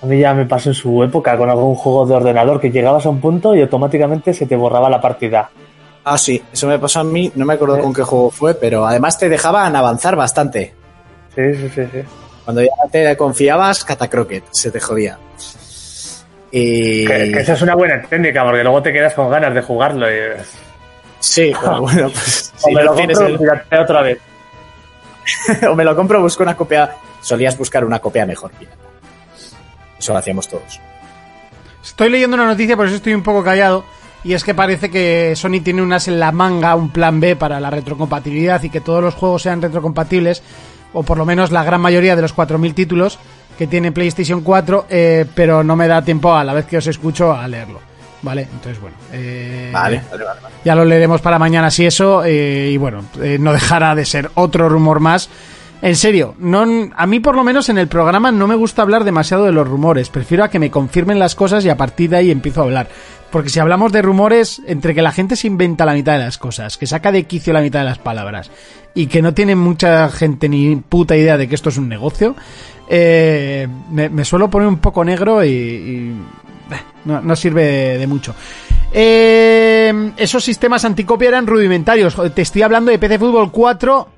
[0.01, 3.05] A mí ya me pasó en su época con algún juego de ordenador que llegabas
[3.05, 5.51] a un punto y automáticamente se te borraba la partida.
[6.03, 7.81] Ah, sí, eso me pasó a mí, no me acuerdo ¿Eh?
[7.81, 10.73] con qué juego fue, pero además te dejaban avanzar bastante.
[11.35, 11.99] Sí, sí, sí, sí.
[12.43, 15.17] Cuando ya te confiabas, Catacroquet, se te jodía.
[16.51, 17.05] Y...
[17.05, 20.11] Que, que esa es una buena técnica porque luego te quedas con ganas de jugarlo.
[20.11, 20.17] Y...
[21.19, 24.17] Sí, pero bueno, pues o si me no lo tienes compro el- otra vez.
[25.69, 26.95] o me lo compro, busco una copia.
[27.21, 28.77] Solías buscar una copia mejor, pirata.
[29.99, 30.79] Eso lo hacíamos todos.
[31.83, 33.85] Estoy leyendo una noticia, por eso estoy un poco callado.
[34.23, 37.59] Y es que parece que Sony tiene unas en la manga, un plan B para
[37.59, 40.43] la retrocompatibilidad y que todos los juegos sean retrocompatibles,
[40.93, 43.17] o por lo menos la gran mayoría de los 4.000 títulos
[43.57, 46.87] que tiene PlayStation 4, eh, pero no me da tiempo a la vez que os
[46.87, 47.79] escucho a leerlo.
[48.23, 48.43] ¿Vale?
[48.43, 48.95] Entonces, bueno.
[49.11, 50.41] eh, Vale, vale, vale.
[50.43, 50.55] vale.
[50.63, 52.21] ya lo leeremos para mañana si eso.
[52.23, 55.27] eh, y bueno, eh, no dejará de ser otro rumor más.
[55.81, 56.63] En serio, no,
[56.95, 59.67] a mí por lo menos en el programa no me gusta hablar demasiado de los
[59.67, 60.09] rumores.
[60.09, 62.87] Prefiero a que me confirmen las cosas y a partir de ahí empiezo a hablar.
[63.31, 66.37] Porque si hablamos de rumores, entre que la gente se inventa la mitad de las
[66.37, 68.51] cosas, que saca de quicio la mitad de las palabras
[68.93, 72.35] y que no tiene mucha gente ni puta idea de que esto es un negocio,
[72.89, 76.11] eh, me, suelo poner un poco negro y, eh,
[77.05, 78.35] no, no sirve de, mucho.
[78.91, 82.17] Eh, esos sistemas anticopia eran rudimentarios.
[82.33, 84.09] Te estoy hablando de PC Fútbol 4.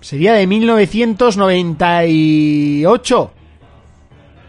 [0.00, 3.30] Sería de 1998.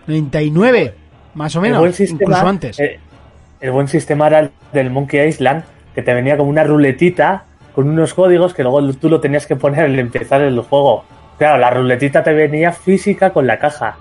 [0.06, 1.01] 99.
[1.36, 1.80] Más o El menos.
[1.80, 2.80] buen sistema, incluso antes.
[2.80, 5.64] el buen sistema era el del Monkey Island,
[5.96, 9.56] que te venía como una ruletita con unos códigos que luego tú lo tenías que
[9.56, 11.06] poner al empezar el juego.
[11.38, 13.96] Claro, la ruletita te venía física con la caja.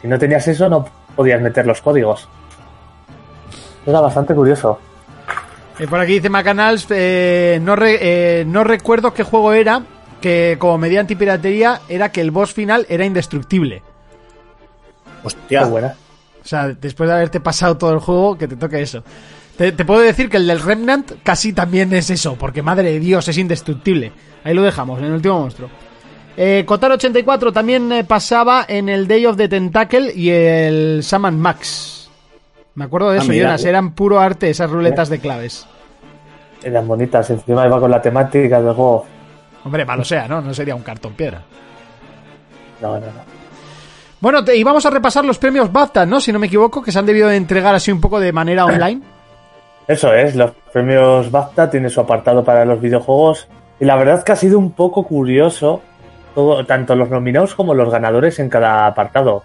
[0.00, 2.28] Si no tenías eso, no podías meter los códigos.
[3.86, 4.78] Era bastante curioso.
[5.78, 7.98] Eh, por aquí dice Macanals, eh, no, re-
[8.40, 9.82] eh, no recuerdo qué juego era,
[10.20, 13.82] que como medida antipiratería era que el boss final era indestructible.
[15.22, 15.60] Hostia.
[15.60, 15.94] Qué buena.
[16.50, 19.04] O sea, después de haberte pasado todo el juego, que te toque eso.
[19.56, 22.98] Te, te puedo decir que el del Remnant casi también es eso, porque madre de
[22.98, 24.10] Dios, es indestructible.
[24.42, 25.68] Ahí lo dejamos, en el último monstruo.
[26.36, 32.10] Eh, Kotar84 también eh, pasaba en el Day of the Tentacle y el Saman Max.
[32.74, 33.32] Me acuerdo de Ah, eso.
[33.32, 33.64] Jonas.
[33.64, 35.66] Eran puro arte esas ruletas de claves.
[36.64, 37.30] Eran bonitas.
[37.30, 39.06] Encima iba con la temática del juego.
[39.64, 40.40] Hombre, malo sea, ¿no?
[40.40, 41.42] No sería un cartón piedra.
[42.82, 43.39] No, no, no.
[44.20, 46.20] Bueno, te- y vamos a repasar los premios BAFTA, ¿no?
[46.20, 48.64] Si no me equivoco, que se han debido de entregar así un poco de manera
[48.66, 49.00] online.
[49.88, 53.48] Eso es, los premios BAFTA tienen su apartado para los videojuegos
[53.80, 55.80] y la verdad que ha sido un poco curioso
[56.34, 59.42] todo, tanto los nominados como los ganadores en cada apartado.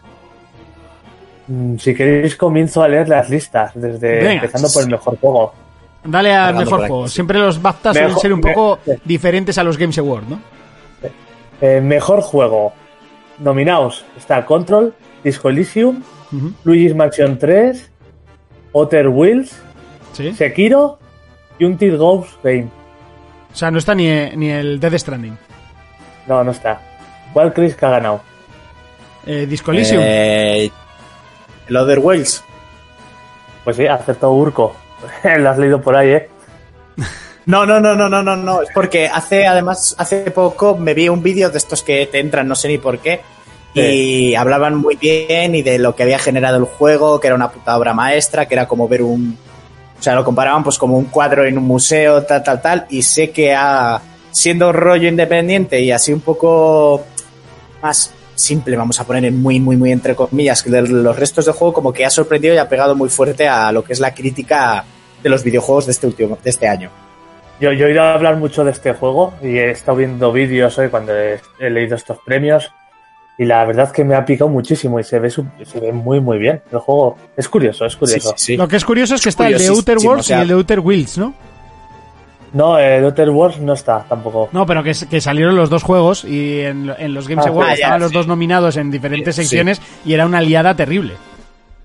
[1.48, 4.34] Mm, Si queréis comienzo a leer las listas, desde Venga.
[4.34, 5.54] empezando por el mejor juego.
[6.04, 7.08] Dale al mejor juego.
[7.08, 8.92] Siempre los BAFTA suelen ser un poco sí.
[9.06, 10.40] diferentes a los Games Award, ¿no?
[11.62, 12.74] Eh, mejor juego.
[13.40, 16.02] Nominados está Control, Disco Elysium.
[16.66, 17.90] Luigi's Mansion 3,
[18.74, 19.56] Outer Wheels,
[20.12, 20.34] Sí.
[20.34, 20.98] Sekiro
[21.60, 22.70] y un Till Ghost Game.
[23.54, 25.38] O sea, no está ni, ni el Death Stranding.
[26.28, 26.82] No, no está.
[27.32, 28.22] ¿Cuál creéis que ha ganado?
[29.26, 30.02] Eh, Disco Elysium.
[30.06, 30.70] Eh,
[31.68, 32.44] el Other Worlds.
[33.64, 34.76] Pues sí, ha acertado Urco.
[35.38, 36.30] Lo has leído por ahí, ¿eh?
[37.46, 38.62] No, no, no, no, no, no, no.
[38.62, 42.48] Es porque hace, además, hace poco me vi un vídeo de estos que te entran,
[42.48, 43.22] no sé ni por qué.
[43.74, 47.52] Y hablaban muy bien y de lo que había generado el juego, que era una
[47.52, 49.38] puta obra maestra, que era como ver un.
[50.00, 52.86] O sea, lo comparaban pues como un cuadro en un museo, tal, tal, tal.
[52.90, 54.02] Y sé que ha,
[54.36, 57.06] siendo rollo independiente y así un poco
[57.82, 61.46] más simple, vamos a poner en muy, muy, muy entre comillas, que de los restos
[61.46, 64.02] del juego, como que ha sorprendido y ha pegado muy fuerte a lo que es
[64.02, 64.84] la crítica
[65.24, 67.05] de los videojuegos de este último, de este año.
[67.60, 70.90] Yo, yo he oído hablar mucho de este juego y he estado viendo vídeos hoy
[70.90, 72.72] cuando he, he leído estos premios
[73.38, 76.20] y la verdad que me ha picado muchísimo y se ve, su- se ve muy
[76.20, 76.62] muy bien.
[76.72, 78.34] El juego es curioso, es curioso.
[78.38, 78.58] sí, sí.
[78.58, 80.42] Lo que es curioso es que Es está el de Outer Worlds o sea- y
[80.42, 81.34] el de Outer Wilds, ¿no?
[82.54, 84.48] No, el Outer Worlds no está tampoco.
[84.54, 87.70] No, pero que, que salieron los dos juegos y en, en los Games Ah, Awards
[87.72, 88.16] ah, estaban los sí.
[88.18, 89.42] dos nominados en diferentes Sí.
[89.44, 91.14] secciones y era una liada terrible.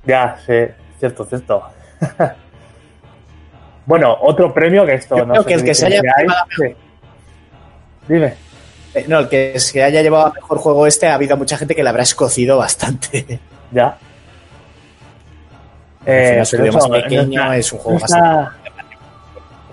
[0.07, 0.53] Ya, sí,
[1.01, 1.63] cierto, cierto.
[3.87, 6.25] bueno, otro premio que esto Yo no creo sé que el que se haya hay.
[6.27, 6.75] llevado Sí.
[8.09, 8.35] Dime.
[8.95, 11.75] Eh, No, el que se haya llevado a mejor juego este, ha habido mucha gente
[11.75, 13.39] que le habrá escocido bastante.
[13.73, 13.97] Ya.
[16.07, 16.53] Eh, más
[16.89, 18.57] no pequeño, es un juego está-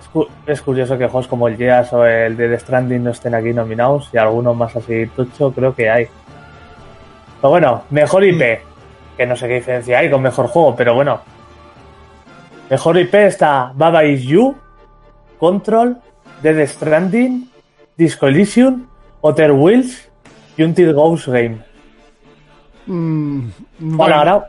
[0.00, 3.10] Es, cu- es curioso que juegos como el Gears o el de The Stranding no
[3.10, 6.06] estén aquí nominados y algunos más así tucho creo que hay.
[7.40, 8.60] Pero bueno, mejor IP,
[9.16, 11.20] que no sé qué diferencia hay con mejor juego, pero bueno.
[12.70, 14.56] Mejor IP está Baba Is You,
[15.38, 15.96] Control,
[16.42, 17.50] Dead Stranding,
[17.96, 18.86] Disco Elysium,
[19.22, 20.08] Outer Wheels
[20.56, 21.58] y Until Ghost Game.
[22.86, 23.48] Mm,
[23.96, 24.44] ¿Cuál ha bueno?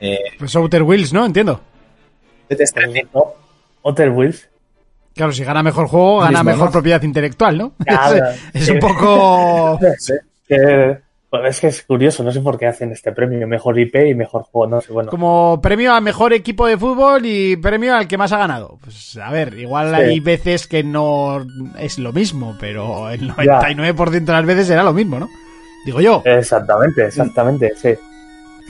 [0.00, 1.26] Eh, pues Outer Wilds, ¿no?
[1.26, 1.60] Entiendo.
[2.48, 3.08] Death Stranding.
[3.14, 3.34] No,
[3.82, 4.48] Outer Wheels.
[5.14, 6.72] Claro, si gana mejor juego, gana mejor ¿no?
[6.72, 7.72] propiedad intelectual, ¿no?
[7.84, 8.72] Claro, es sí.
[8.72, 9.78] un poco...
[10.48, 11.07] Que-
[11.46, 14.44] es que es curioso, no sé por qué hacen este premio, mejor IP y mejor
[14.44, 15.10] juego, no sé, bueno.
[15.10, 18.78] Como premio a mejor equipo de fútbol y premio al que más ha ganado.
[18.82, 20.00] Pues a ver, igual Sí.
[20.02, 21.44] hay veces que no
[21.78, 25.28] es lo mismo, pero el 99% de las veces será lo mismo, ¿no?
[25.84, 26.22] Digo yo.
[26.24, 27.90] Exactamente, exactamente, sí.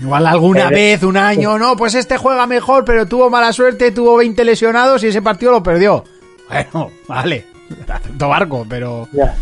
[0.01, 3.91] Igual alguna Eh, vez, un año, no, pues este juega mejor, pero tuvo mala suerte,
[3.93, 6.05] tuvo 20 lesionados y ese partido lo perdió.
[6.49, 7.45] Bueno, vale,
[7.89, 9.09] acepto barco, pero...
[9.13, 9.35] Ya.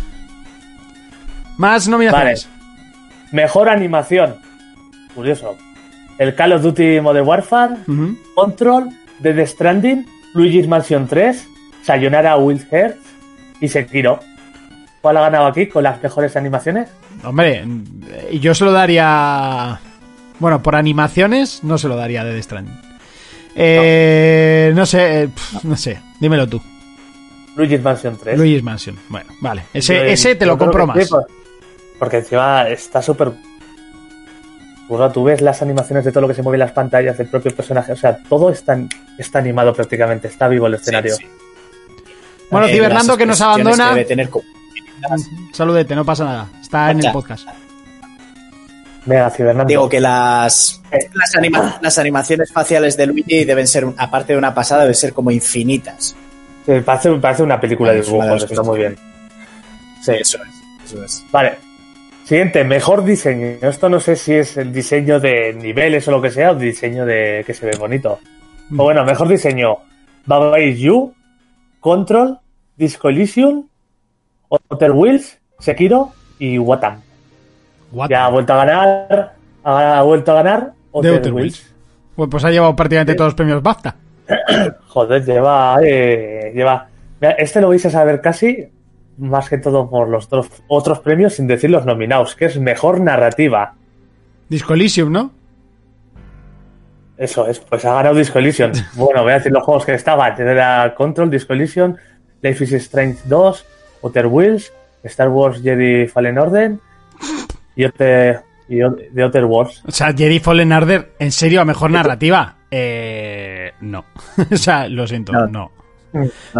[1.57, 2.47] Más nominaciones.
[3.31, 4.35] Mejor animación.
[5.15, 5.55] Curioso.
[6.17, 8.17] El Call of Duty Modern Warfare, Ujú.
[8.35, 11.47] Control, Dead Stranding, Luigi's Mansion 3,
[11.83, 12.99] Sayonara Wild Hearts
[13.61, 14.19] y Sekiro.
[15.01, 16.89] ¿Cuál ha ganado aquí con las mejores animaciones?
[17.23, 17.63] Hombre,
[18.31, 19.79] y yo se lo daría...
[20.39, 22.75] Bueno, por animaciones no se lo daría de Death Stranding.
[23.55, 24.85] Eh, no.
[24.85, 25.29] sé, eh,
[25.63, 26.61] no sé, dímelo tú.
[27.55, 28.37] Luigi's Mansion 3.
[28.37, 28.95] Luigi's Mansion.
[29.09, 29.63] Bueno, vale.
[29.73, 30.97] Ese, ese te lo compro más.
[31.03, 31.25] sí, por-
[31.99, 33.31] porque encima está súper.
[35.13, 37.53] Tú ves las animaciones de todo lo que se mueve en las pantallas del propio
[37.53, 37.91] personaje.
[37.91, 38.77] O sea, todo está,
[39.17, 41.15] está animado prácticamente, está vivo el escenario.
[41.15, 41.29] Sí, sí.
[42.49, 43.89] Bueno, Eh, Cibernando que nos abandona.
[43.89, 44.29] que debe tener
[45.51, 46.47] Saludete, no pasa nada.
[46.61, 47.47] Está en el podcast.
[49.05, 49.67] Venga, Cibernando.
[49.67, 50.81] Digo que las,
[51.13, 55.13] las, anima- las animaciones faciales de Luigi deben ser, aparte de una pasada, deben ser
[55.13, 56.15] como infinitas.
[56.85, 58.97] Parece, parece una película de dibujos, está muy bien.
[60.01, 60.91] Sí, eso es.
[60.93, 61.23] Eso es.
[61.31, 61.57] Vale.
[62.27, 63.55] Siguiente, mejor diseño.
[63.61, 67.05] Esto no sé si es el diseño de niveles o lo que sea, o diseño
[67.05, 68.19] de que se ve bonito.
[68.77, 69.77] O bueno, mejor diseño.
[70.25, 71.13] Baba Is You,
[71.79, 72.37] Control,
[72.75, 73.69] Disco Elysium,
[74.49, 76.99] Outer Wheels, Sekiro y Watam.
[77.93, 78.09] What?
[78.09, 79.33] Ya ha vuelto a ganar.
[79.63, 81.73] Ha vuelto a ganar De Outer, Outer Wheels.
[82.17, 83.95] Bueno, pues ha llevado prácticamente todos los premios BAFTA.
[84.89, 85.77] Joder, lleva.
[85.81, 86.89] eh, lleva.
[87.21, 88.67] Este lo vais a saber casi
[89.17, 92.99] más que todo por los otros, otros premios sin decir los nominados, que es mejor
[93.01, 93.73] narrativa.
[94.49, 95.31] Disco Elysium, ¿no?
[97.17, 98.71] Eso es, pues ha ganado Disco Elysium.
[98.93, 100.39] Bueno, voy a decir los juegos que estaban.
[100.39, 101.95] Era Control, Disco Elysium,
[102.41, 103.65] Life is Strange 2,
[104.03, 104.71] Outer Wheels,
[105.03, 106.75] Star Wars Jedi Fallen Order
[107.75, 109.83] y Outer, y Outer Wars.
[109.87, 112.57] O sea, Jedi Fallen Order, ¿en serio a mejor narrativa?
[112.69, 114.05] Eh, no.
[114.51, 115.47] o sea, lo siento, no.
[115.47, 115.71] No.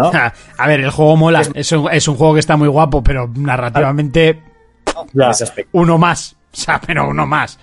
[0.58, 1.42] A ver, el juego mola.
[1.54, 4.42] Es un, es un juego que está muy guapo, pero narrativamente
[5.12, 5.32] Ya.
[5.72, 6.34] Uno más.
[6.50, 7.58] O sea, pero uno más.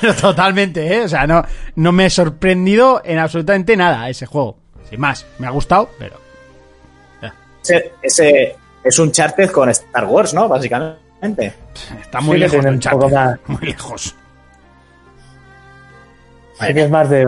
[0.00, 1.04] Pero totalmente, ¿eh?
[1.04, 1.42] O sea, no,
[1.76, 4.58] no me he sorprendido en absolutamente nada ese juego.
[4.88, 6.16] Sin más, me ha gustado, pero...
[7.62, 10.48] Ese, ese es un charter con Star Wars, ¿no?
[10.48, 11.54] Básicamente.
[12.00, 12.92] Está muy Sí lejos del un chat.
[12.92, 14.14] poco más- Muy lejos.
[16.66, 17.26] Sí que es más de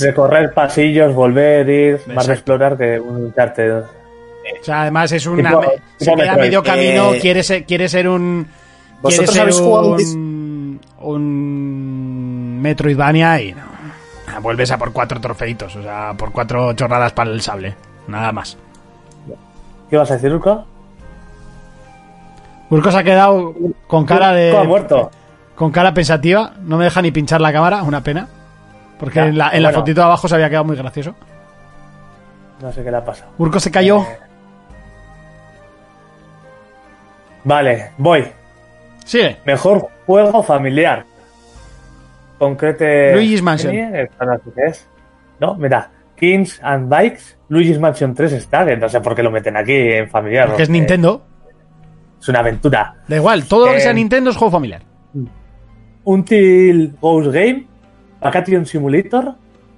[0.00, 3.80] recorrer pasillos, volver, ir, más de explorar que un Uncharted.
[3.80, 5.50] O sea, además es una...
[5.50, 8.46] Tipo- se tipo queda a medio camino, Eh, quiere, ser, quiere ser un...
[8.46, 12.58] Quiere ¿Vosotros ser habéis jugado un un...
[12.62, 13.62] Metroidvania y no.
[14.28, 17.74] Ah, Vuelves a por cuatro trofeitos, o sea, por cuatro chorradas para el sable.
[18.08, 18.56] Nada más.
[19.90, 20.64] ¿Qué vas a decir, Urco?
[22.70, 23.54] Urco se ha quedado
[23.86, 24.50] con cara de...
[24.50, 25.10] Urco ha muerto.
[25.54, 26.52] Con cara pensativa.
[26.62, 28.28] No me deja ni pinchar la cámara, una pena.
[28.98, 31.14] Porque Ya, en la, en la fotito de abajo se había quedado muy gracioso.
[32.62, 33.30] No sé qué le ha pasado.
[33.38, 34.02] Urco se cayó.
[34.02, 34.18] Eh,
[37.44, 38.26] Vale, voy.
[39.04, 39.36] Sigue.
[39.44, 41.04] Mejor juego familiar.
[42.38, 43.14] Concrete.
[43.14, 43.74] Luigi's Mansion.
[44.20, 44.88] No es.
[45.58, 45.90] Mira.
[46.16, 47.36] Kings and Bikes.
[47.48, 50.48] Luigi's Mansion 3 está, no sé por qué lo meten aquí en familiar.
[50.48, 51.22] Porque es porque Nintendo.
[52.20, 52.94] Es una aventura.
[53.06, 54.82] Da igual, todo lo que Eh, sea Nintendo es juego familiar.
[56.04, 57.66] Until Ghost Game.
[58.30, 59.34] Vacation Simulator.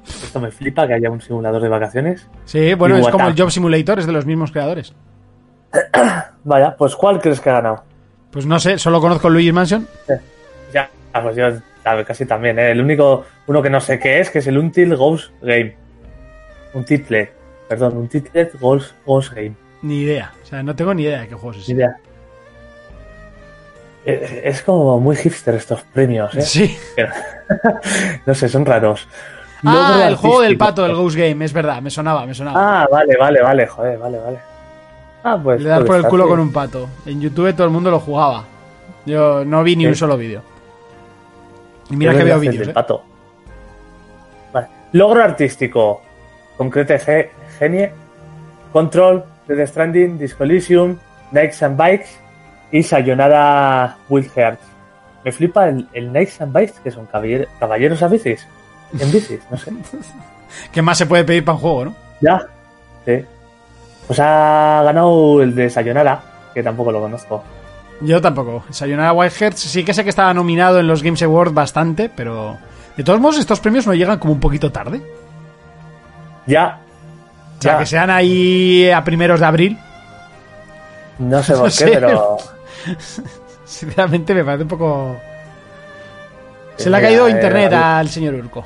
[0.06, 2.26] Esto me flipa que haya un simulador de vacaciones.
[2.44, 4.94] Sí, bueno, Y es como el Job Simulator, es de los mismos creadores.
[6.44, 7.84] Vaya, pues ¿cuál crees que ha ganado?
[8.30, 9.86] Pues no sé, solo conozco Luigi's Mansion.
[10.72, 11.48] Ya, ah, pues yo
[12.06, 12.70] casi también, ¿eh?
[12.70, 15.76] El único, uno que no sé qué es, que es el Until Ghost Game.
[16.74, 17.32] Un title,
[17.68, 19.54] perdón, un title Ghost, Ghost Game.
[19.82, 20.32] Ni idea.
[20.42, 21.68] O sea, no tengo ni idea de qué juegos es.
[21.68, 21.96] Ni idea.
[24.10, 26.42] Eh, Es como muy hipster estos premios, ¿eh?
[26.42, 26.78] Sí.
[28.26, 29.06] No sé, son raros.
[29.64, 32.82] Ah, Logro el juego del pato del Ghost Game, es verdad, me sonaba, me sonaba.
[32.82, 34.38] Ah, vale, vale, vale, joder, vale, vale.
[35.24, 35.60] Ah, pues.
[35.62, 36.88] Le das puede por el culo con un pato.
[37.06, 38.44] En YouTube todo el mundo lo jugaba.
[39.04, 40.42] Yo no vi ni un solo vídeo.
[41.90, 42.72] Y mira que veo el vídeos, del ¿eh?
[42.72, 43.02] pato.
[44.52, 44.68] Vale.
[44.92, 46.02] Logro artístico.
[46.56, 47.90] Concrete Ge- Genie.
[48.72, 50.98] Control, Death Stranding, Disco Elysium,
[51.32, 52.10] Nikes and Bikes
[52.72, 54.62] y Sayonara Wild Hearts.
[55.24, 58.46] Me flipa el, el Nikes and Bikes, que son caballer- caballeros a bicis.
[58.98, 59.72] En bicis, no sé.
[60.72, 61.94] ¿Qué más se puede pedir para un juego, no?
[62.20, 62.40] Ya.
[63.04, 63.24] Sí.
[64.06, 66.20] Pues ha ganado el de Sayonara,
[66.54, 67.42] que tampoco lo conozco.
[68.00, 68.64] Yo tampoco.
[68.70, 72.56] Sayonara Wild Hearts sí que sé que estaba nominado en los Games Awards bastante, pero...
[72.96, 75.00] De todos modos, estos premios no llegan como un poquito tarde.
[76.46, 76.78] Ya.
[77.58, 77.78] O sea, Ya.
[77.78, 79.78] que sean ahí a primeros de abril.
[81.18, 81.90] No sé por No qué, sé.
[81.92, 82.36] pero.
[83.64, 85.16] Sinceramente me parece un poco...
[86.76, 88.64] Se le ha caído eh, internet al señor Urco.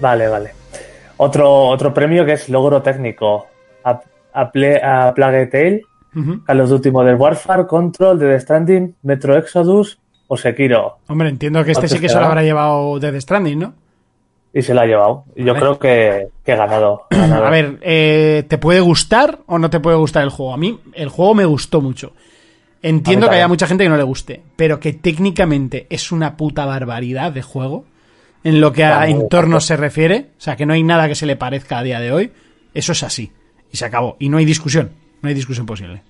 [0.00, 0.52] Vale, vale.
[1.16, 3.48] Otro, otro premio que es logro técnico.
[3.84, 4.00] A,
[4.32, 5.82] a, a Plague Tale.
[6.46, 10.98] Call of Duty Modern Warfare, Control, The Stranding, Metro Exodus o Sekiro.
[11.08, 13.74] Hombre, entiendo que este ¿Cuánto sí que se lo habrá llevado Death Stranding, ¿no?
[14.58, 15.24] Y se lo ha llevado.
[15.36, 17.06] Yo creo que, que he ganado.
[17.12, 20.52] A ver, eh, ¿te puede gustar o no te puede gustar el juego?
[20.52, 22.12] A mí el juego me gustó mucho.
[22.82, 26.66] Entiendo que haya mucha gente que no le guste, pero que técnicamente es una puta
[26.66, 27.84] barbaridad de juego
[28.42, 31.26] en lo que a entornos se refiere, o sea, que no hay nada que se
[31.26, 32.32] le parezca a día de hoy,
[32.74, 33.30] eso es así.
[33.70, 34.16] Y se acabó.
[34.18, 34.90] Y no hay discusión,
[35.22, 36.02] no hay discusión posible.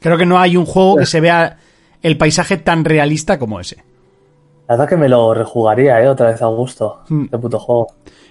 [0.00, 1.58] Creo que no hay un juego que se vea
[2.02, 3.84] el paisaje tan realista como ese.
[4.68, 6.08] La verdad que me lo rejugaría, ¿eh?
[6.08, 7.02] Otra vez a gusto.
[7.08, 7.24] Mm.
[7.24, 7.86] Este puto juego.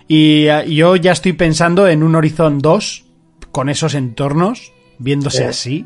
[0.08, 3.06] Y eh, yo ya estoy pensando en un Horizon 2
[3.52, 5.44] con esos entornos, viéndose Sí.
[5.44, 5.86] así.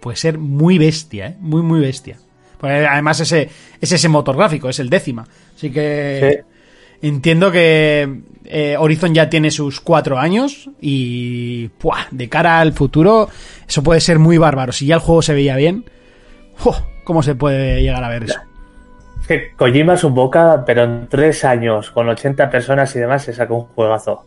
[0.00, 1.36] Puede ser muy bestia, ¿eh?
[1.40, 2.18] Muy, muy bestia.
[2.58, 3.48] Porque además ese,
[3.80, 5.26] es ese motor gráfico, es el décima.
[5.54, 6.42] Así que
[7.02, 12.06] entiendo que eh, Horizon ya tiene sus cuatro años y ¡pua!
[12.10, 13.28] de cara al futuro
[13.68, 14.72] eso puede ser muy bárbaro.
[14.72, 15.84] Si ya el juego se veía bien,
[16.58, 16.74] ¡jo!
[17.04, 18.38] ¿cómo se puede llegar a ver eso?
[19.26, 23.24] Es que Kojima es un boca, pero en tres años, con 80 personas y demás,
[23.24, 24.24] se saca un juegazo.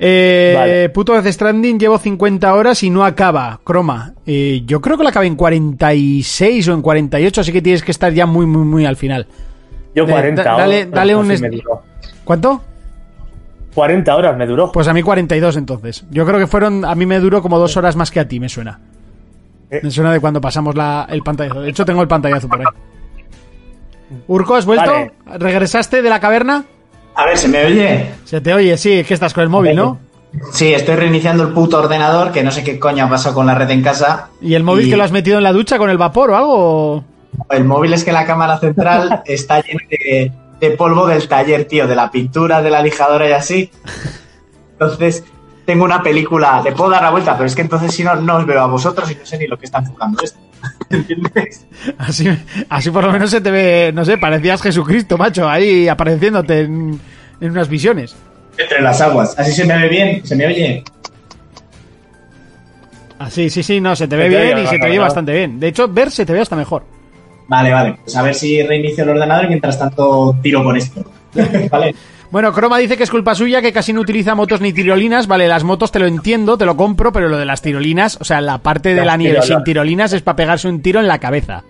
[0.00, 0.88] Eh, Vale.
[0.90, 4.14] Puto Death Stranding llevo 50 horas y no acaba, Croma.
[4.26, 7.90] Eh, yo creo que lo acabé en 46 o en 48, así que tienes que
[7.90, 9.26] estar ya muy, muy, muy al final.
[9.96, 10.90] Yo Eh, 40 da- dale- horas.
[10.92, 11.82] dale un me duró.
[12.24, 12.62] ¿Cuánto?
[13.74, 14.70] 40 horas me duró.
[14.70, 16.04] Pues a mí 42 entonces.
[16.10, 18.38] Yo creo que fueron, a mí me duró como dos horas más que a ti,
[18.38, 18.78] me suena.
[19.68, 19.80] Eh.
[19.82, 21.62] Me suena de cuando pasamos la, el pantallazo.
[21.62, 22.66] De hecho, tengo el pantallazo por ahí.
[24.26, 24.90] Urco, ¿has vuelto?
[24.90, 25.12] Vale.
[25.38, 26.64] ¿Regresaste de la caverna?
[27.14, 28.10] A ver, ¿se me oye?
[28.24, 29.98] Se te oye, sí, es que estás con el móvil, ¿no?
[30.52, 33.54] Sí, estoy reiniciando el puto ordenador, que no sé qué coño ha pasado con la
[33.54, 34.28] red en casa.
[34.40, 36.36] ¿Y el móvil Y- que lo has metido en la ducha con el vapor o
[36.36, 37.04] algo?
[37.50, 41.86] El móvil es que la cámara central está llena de, de polvo del taller, tío,
[41.86, 43.70] de la pintura, de la lijadora y así.
[44.72, 45.24] Entonces,
[45.66, 48.36] tengo una película, le puedo dar la vuelta, pero es que entonces si no, no
[48.36, 50.38] os veo a vosotros y no sé ni lo que está enfocando esto.
[50.90, 51.66] ¿Entiendes?
[51.98, 52.28] Así,
[52.68, 57.00] así por lo menos se te ve, no sé, parecías Jesucristo, macho, ahí apareciéndote en,
[57.40, 58.16] en unas visiones.
[58.56, 59.38] Entre las aguas.
[59.38, 60.82] Así se me ve bien, se me oye.
[63.18, 64.94] Así, sí, sí, no, se te ve Se te bien oye, y se te oye
[64.94, 65.02] claro.
[65.02, 65.60] bastante bien.
[65.60, 66.84] De hecho, ver se te ve hasta mejor.
[67.48, 67.98] Vale, vale.
[68.04, 71.04] Pues a ver si reinicio el ordenador y mientras tanto tiro con esto.
[71.70, 71.94] vale.
[72.30, 75.26] Bueno, Croma dice que es culpa suya, que casi no utiliza motos ni tirolinas.
[75.26, 78.24] Vale, las motos te lo entiendo, te lo compro, pero lo de las tirolinas, o
[78.24, 81.18] sea, la parte de la nieve sin tirolinas es para pegarse un tiro en la
[81.18, 81.64] cabeza.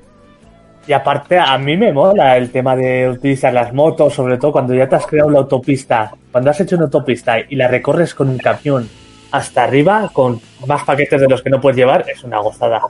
[0.89, 4.75] Y aparte, a mí me mola el tema de utilizar las motos, sobre todo cuando
[4.75, 6.11] ya te has creado la autopista.
[6.33, 8.89] Cuando has hecho una autopista y la recorres con un camión
[9.31, 12.81] hasta arriba, con más paquetes de los que no puedes llevar, es una gozada.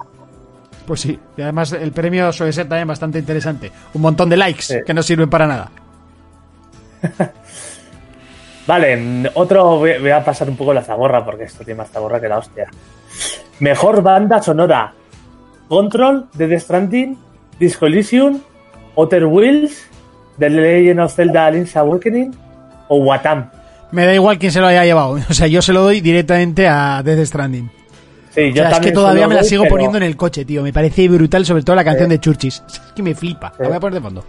[0.87, 3.71] Pues sí, y además el premio suele ser también bastante interesante.
[3.93, 4.77] Un montón de likes Sí.
[4.87, 5.71] que no sirven para nada.
[8.69, 11.91] Vale, mm, otro voy voy a pasar un poco la zaborra, porque esto tiene más
[11.91, 12.69] zaborra que la hostia.
[13.61, 14.93] Mejor banda sonora.
[15.69, 17.19] Control, de The Stranding,
[17.59, 18.41] Disco Elysium,
[18.95, 19.87] Outer Wheels,
[20.39, 22.35] The Legend of Zelda Link's Awakening
[22.89, 23.51] o Watam.
[23.91, 25.12] Me da igual quién se lo haya llevado.
[25.31, 27.71] O sea, yo se lo doy directamente a Death Stranding.
[28.35, 30.14] Sí, O yo sea, es que todavía me la doy, sigo pero poniendo en el
[30.16, 30.62] coche, tío.
[30.62, 32.11] Me parece brutal, sobre todo la canción Sí.
[32.16, 32.62] de Churchis.
[32.69, 33.55] Es que me flipa.
[33.59, 34.25] La voy a poner de fondo.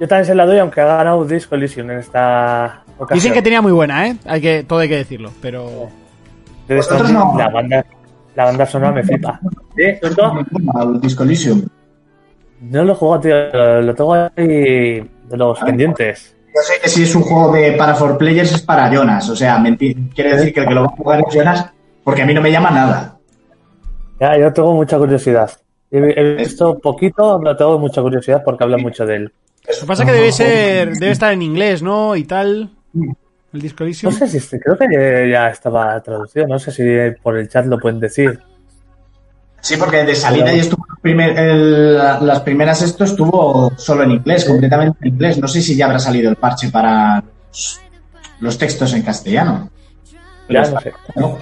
[0.00, 3.16] Yo también se la doy, aunque ha ganado Disco Elysium en esta ocasión.
[3.16, 4.16] Dicen que tenía muy buena, ¿eh?
[4.26, 5.30] Hay que, todo hay que decirlo.
[5.40, 5.88] Pero.
[6.68, 7.34] Stranding, no.
[7.36, 7.84] la banda,
[8.34, 9.40] la banda sonora me flipa.
[11.20, 11.62] Elysium.
[12.62, 13.34] No lo juego, tío.
[13.52, 16.36] Lo lo tengo ahí de los pendientes.
[16.54, 19.28] Yo sé que si es un juego de para for players es para Jonas.
[19.30, 21.66] O sea, menti- quiere decir que el que lo va a jugar es Jonas,
[22.04, 23.18] porque a mí no me llama nada.
[24.20, 25.50] Ya, yo tengo mucha curiosidad.
[25.90, 29.32] He, he visto poquito, pero tengo mucha curiosidad porque habla mucho de él.
[29.66, 30.94] Lo que pasa es que debe ser.
[30.94, 32.16] Debe estar en inglés, ¿no?
[32.16, 32.70] Y tal.
[32.94, 34.12] El Disco No Elysium.
[34.12, 36.46] sé si este- creo que ya estaba traducido.
[36.46, 36.82] No sé si
[37.22, 38.38] por el chat lo pueden decir.
[39.60, 44.44] Sí, porque de salida y estuvo primer- el- las primeras esto estuvo solo en inglés,
[44.44, 45.38] completamente en inglés.
[45.38, 47.80] No sé si ya habrá salido el parche para los,
[48.40, 49.70] los textos en castellano.
[50.48, 50.92] Ya no sé.
[51.14, 51.38] ¿no?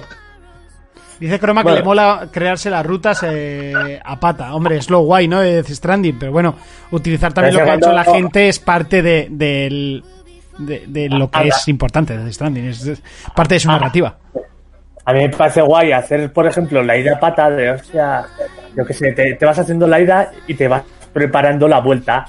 [1.19, 4.53] Dice Croma que le mola crearse las rutas eh, a pata.
[4.55, 5.39] Hombre, es lo guay, ¿no?
[5.41, 6.17] De Death Stranding.
[6.19, 6.55] Pero bueno,
[6.91, 10.03] utilizar también lo Pero que ha hecho la gente es parte de, del-
[10.57, 12.65] de, de lo que Ah, es importante de Stranding.
[12.67, 13.01] Es, es
[13.35, 14.17] parte de su narrativa.
[15.05, 18.23] A mí me parece guay hacer, por ejemplo, la ida a pata de, hostia,
[18.77, 22.25] yo qué sé, te, te vas haciendo la ida y te vas preparando la vuelta.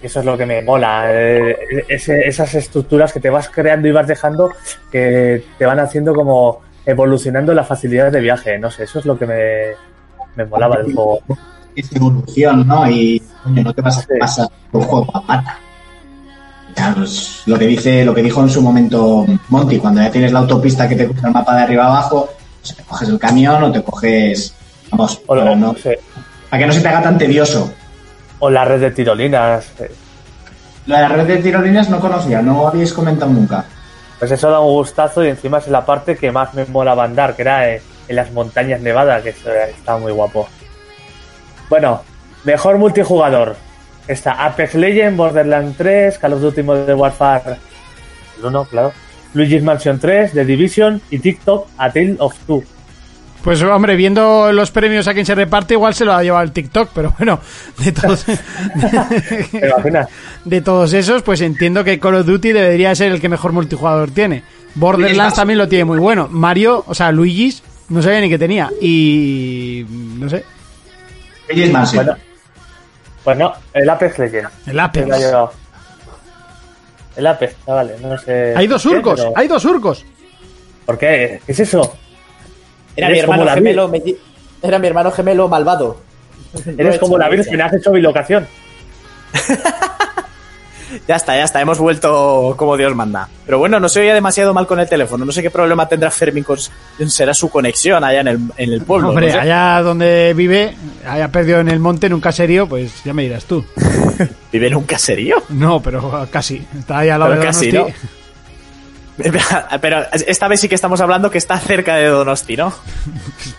[0.00, 1.04] Eso es lo que me mola.
[1.08, 1.56] eh,
[1.88, 4.50] ese- esas estructuras que te vas creando y vas dejando
[4.90, 8.58] que te van haciendo como evolucionando la facilidad de viaje.
[8.58, 9.60] No sé, eso es lo que me,
[10.36, 11.20] me molaba del juego.
[11.76, 12.88] Es evolución, ¿no?
[12.90, 15.58] Y coño, no te vas a pasar un juego a pata.
[16.96, 20.40] Pues, lo que dice, lo que dijo en su momento Monty, cuando ya tienes la
[20.40, 22.28] autopista que te cruza el mapa de arriba abajo,
[22.60, 24.54] pues te coges el camión o te coges,
[24.90, 25.98] vamos, O, para, no- sé,
[26.50, 27.72] para que no se te haga tan tedioso.
[28.40, 29.66] o la red de tirolinas.
[29.80, 29.90] eh,
[30.86, 33.64] Lo de la red de tirolines no conocía, no habéis comentado nunca.
[34.18, 37.34] Pues eso da un gustazo y encima es la parte que más me molaba andar,
[37.36, 40.48] que era eh, en las montañas nevadas, que eso era- estaba muy guapo.
[41.70, 42.02] Bueno,
[42.44, 43.56] mejor multijugador.
[44.06, 47.56] Está Apex Legends, Borderlands 3, Call of Duty Modern Warfare
[48.38, 48.92] el 1, claro.
[49.34, 52.62] Luigi's Mansion 3, The Division y TikTok A Tale of Two.
[53.42, 56.52] Pues hombre, viendo los premios a quien se reparte, igual se lo ha llevado el
[56.52, 57.40] TikTok, pero bueno,
[57.78, 58.24] de todos,
[60.44, 64.10] de todos esos, pues entiendo que Call of Duty debería ser el que mejor multijugador
[64.12, 64.44] tiene.
[64.74, 66.28] Borderlands también lo tiene muy bueno.
[66.30, 68.70] Mario, o sea, Luigi's, no sabía ni que tenía.
[68.80, 69.84] Y.
[69.90, 70.42] no sé,
[71.48, 72.06] Luigi's Mansion.
[72.06, 72.20] Bueno,
[73.24, 74.50] pues no, el Apex Legends.
[74.66, 75.10] el Apex.
[75.10, 75.52] Ha llevado.
[77.16, 78.54] El Apex, chavales, no sé.
[78.56, 80.04] Hay dos qué, surcos, pero- hay dos surcos.
[80.86, 81.40] ¿Por qué?
[81.46, 81.96] ¿Qué es eso?
[82.96, 83.92] Era Eres mi como hermano la gemelo.
[84.62, 86.00] Era mi hermano gemelo malvado.
[86.76, 88.46] Eres como la Virgen, has hecho bilocación.
[91.08, 93.28] Ya está, ya está, hemos vuelto como Dios manda.
[93.44, 95.24] Pero bueno, no se oía demasiado mal con el teléfono.
[95.24, 96.58] No sé qué problema tendrá Fermín con
[97.08, 99.10] será su conexión allá en el, en el pueblo.
[99.10, 99.38] Hombre, no sé.
[99.40, 100.74] allá donde vive,
[101.06, 103.64] haya perdido en el monte, en un caserío, pues ya me dirás tú.
[104.52, 105.42] ¿Vive en un caserío?
[105.50, 106.64] No, pero casi.
[106.78, 107.94] Está ahí al lado Pero de casi, Donosti.
[109.80, 112.74] Pero esta vez sí que estamos hablando que está cerca de Donosti, ¿no?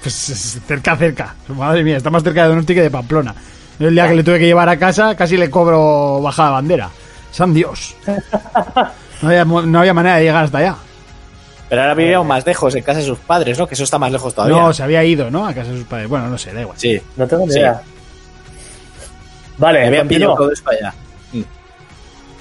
[0.02, 1.36] Pues es cerca, cerca.
[1.48, 3.34] Madre mía, está más cerca de Donosti que de Pamplona.
[3.80, 6.90] El día que le tuve que llevar a casa, casi le cobro bajada bandera.
[7.36, 7.96] ¡San Dios!
[9.22, 10.76] No había, no había manera de llegar hasta allá.
[11.68, 13.68] Pero ahora vive aún más lejos, en casa de sus padres, ¿no?
[13.68, 14.56] Que eso está más lejos todavía.
[14.56, 15.46] No, se había ido, ¿no?
[15.48, 16.08] A casa de sus padres.
[16.08, 16.78] Bueno, no sé, da igual.
[16.80, 17.60] Sí, No tengo ni Sí.
[17.60, 17.82] idea.
[19.58, 20.36] me Vale, habían continúo.
[20.36, 20.94] pillado todo eso allá.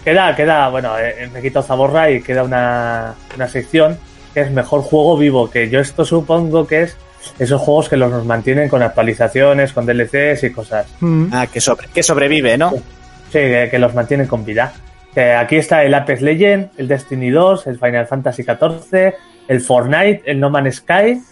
[0.05, 3.97] Queda, queda, bueno, eh, me he quitado Zaborra y queda una, una sección
[4.35, 6.97] que es mejor juego vivo, que yo esto supongo que es
[7.39, 10.87] esos juegos que los nos mantienen con actualizaciones, con DLCs y cosas.
[11.01, 11.27] Mm.
[11.33, 12.71] Ah, que, sobre, que sobrevive, ¿no?
[12.73, 14.75] Sí, que, que los mantienen con vida.
[15.15, 19.15] Que aquí está el Apex Legend, el Destiny 2, el Final Fantasy XIV,
[19.49, 21.23] el Fortnite, el No Man's Sky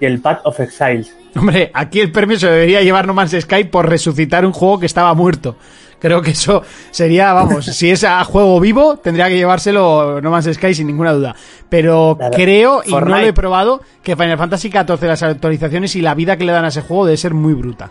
[0.00, 1.14] y el Path of Exiles.
[1.36, 4.86] Hombre, aquí el premio se debería llevar No Man's Sky por resucitar un juego que
[4.86, 5.56] estaba muerto.
[6.00, 10.48] Creo que eso sería, vamos, si es a juego vivo, tendría que llevárselo No Man's
[10.54, 11.36] Sky sin ninguna duda.
[11.68, 12.32] Pero Claro.
[12.34, 16.38] creo, y no lo he probado, que Final Fantasy XIV, las actualizaciones y la vida
[16.38, 17.90] que le dan a ese juego debe ser muy bruta.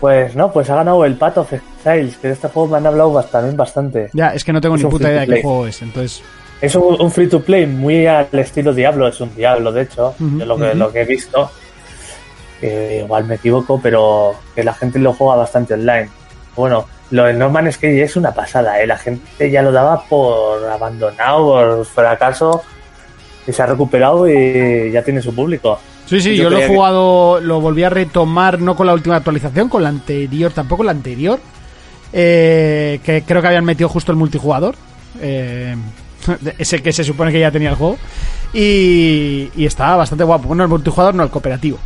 [0.00, 2.86] Pues no, pues ha ganado el Path of Exiles, que de este juego me han
[2.86, 4.10] hablado bast- también bastante.
[4.12, 6.22] Ya, es que no tengo Es ni puta idea de qué juego es, entonces...
[6.60, 10.14] Es un, un free to play muy al estilo Diablo, es un Diablo de hecho,
[10.20, 11.50] Ujú, yo lo, que, lo que he visto.
[12.62, 16.08] Eh, igual me equivoco, pero que la gente lo juega bastante online.
[16.54, 18.86] Bueno, lo de No Man's Sky es una pasada, ¿eh?
[18.86, 22.62] la gente ya lo daba por abandonado, por fracaso,
[23.46, 25.80] y se ha recuperado y ya tiene su público.
[26.04, 28.92] Sí, sí, Yo yo, lo he que- jugado, lo volví a retomar, no con la
[28.92, 31.40] última actualización, con la anterior, tampoco la anterior,
[32.12, 34.74] eh, que creo que habían metido justo el multijugador,
[35.20, 35.76] eh,
[36.58, 37.98] ese que se supone que ya tenía el juego,
[38.52, 40.48] y, y estaba bastante guapo.
[40.48, 41.78] Bueno, el multijugador no, el cooperativo.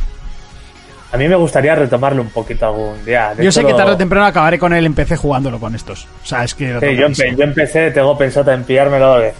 [1.11, 3.33] A mí me gustaría retomarlo un poquito algún día.
[3.35, 6.07] De yo sé que tarde o temprano acabaré con el en PC jugándolo con estos.
[6.23, 6.73] O sea, es que...
[6.73, 7.29] lo Sí, tengo yo, clarísimo.
[7.31, 9.21] empe- yo empecé, tengo pensado en pillármelo.
[9.23, 9.33] eh,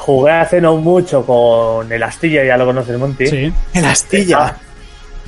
[0.00, 3.26] Jugué hace no mucho con el Astilla, ya lo conoces, Monty.
[3.26, 3.52] Sí.
[3.74, 4.56] En Astilla.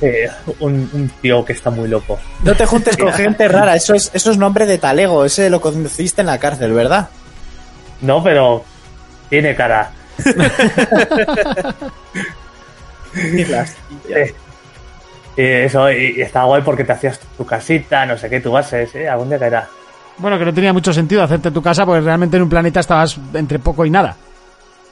[0.01, 0.29] Eh,
[0.59, 2.17] un, un tío que está muy loco.
[2.43, 5.59] No te juntes con gente rara, eso es, eso es nombre de talego, ese lo
[5.59, 7.09] conociste en la cárcel, ¿verdad?
[8.01, 8.63] No, pero
[9.29, 9.91] tiene cara.
[14.09, 14.33] Eh,
[15.35, 18.51] y eso, y, y estaba guay porque te hacías tu casita, no sé qué, tu
[18.51, 19.09] base, ¿eh?
[19.09, 19.67] Algún día caerá.
[20.17, 23.17] Bueno, que no tenía mucho sentido hacerte tu casa porque realmente en un planeta estabas
[23.33, 24.15] entre poco y nada.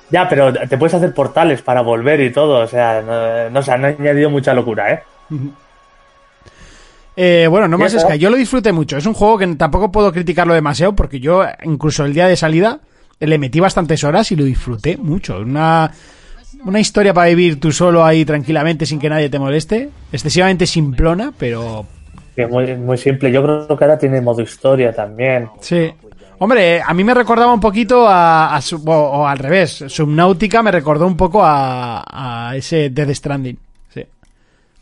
[0.09, 3.71] Ya, pero te puedes hacer portales para volver y todo, o sea, no, no, se
[3.71, 5.03] han añadido mucha locura, ¿eh?
[7.19, 8.09] Eh, bueno, No más está.
[8.09, 8.95] Sky, yo lo disfruté mucho.
[8.95, 12.79] Es un juego que tampoco puedo criticarlo demasiado porque yo, incluso el día de salida,
[13.19, 15.39] le metí bastantes horas y lo disfruté mucho.
[15.39, 15.91] Una,
[16.63, 19.89] una historia para vivir tú solo ahí tranquilamente sin que nadie te moleste.
[20.11, 21.87] Excesivamente simplona, pero
[22.35, 23.31] Que es muy, muy simple.
[23.31, 25.49] Yo creo que ahora tiene modo historia también.
[25.59, 25.91] sí.
[26.39, 29.83] Hombre, a mí me recordaba un poquito a, a o, o al revés.
[29.87, 32.03] Subnautica me recordó un poco a,
[32.49, 33.57] a ese Death Stranding.
[33.93, 34.01] Sí.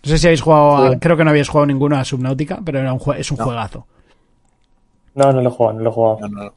[0.03, 2.79] No sé si habéis jugado, a- creo que no habéis jugado ninguno a Subnautica, pero
[2.79, 3.85] era un jue- es un juegazo.
[5.15, 6.17] No, no lo he jugado, no lo he jugado.
[6.21, 6.53] No, no.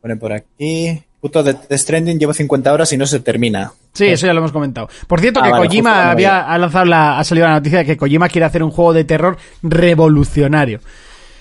[0.00, 1.02] Pone por aquí.
[1.20, 3.72] Puto de Death Stranding, llevo 50 horas y no se termina.
[3.94, 4.88] Sí, eso ya lo hemos comentado.
[5.08, 7.86] Por cierto, Ah, que vale, Kojima había ha lanzado la, ha salido la noticia de
[7.86, 10.80] que Kojima quiere hacer un juego de terror revolucionario.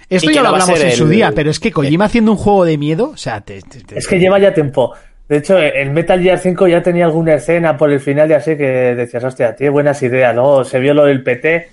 [0.10, 2.38] Esto ya lo no hablamos en su el- día, pero es que Kojima haciendo un
[2.38, 4.94] juego de miedo, o sea, te- te- te- Es que lleva ya tiempo.
[5.28, 8.56] De hecho, el Metal Gear 5 ya tenía alguna escena por el final y así
[8.58, 10.36] que decías, hostia, tiene buenas ideas.
[10.36, 11.70] Luego se vio lo del PT.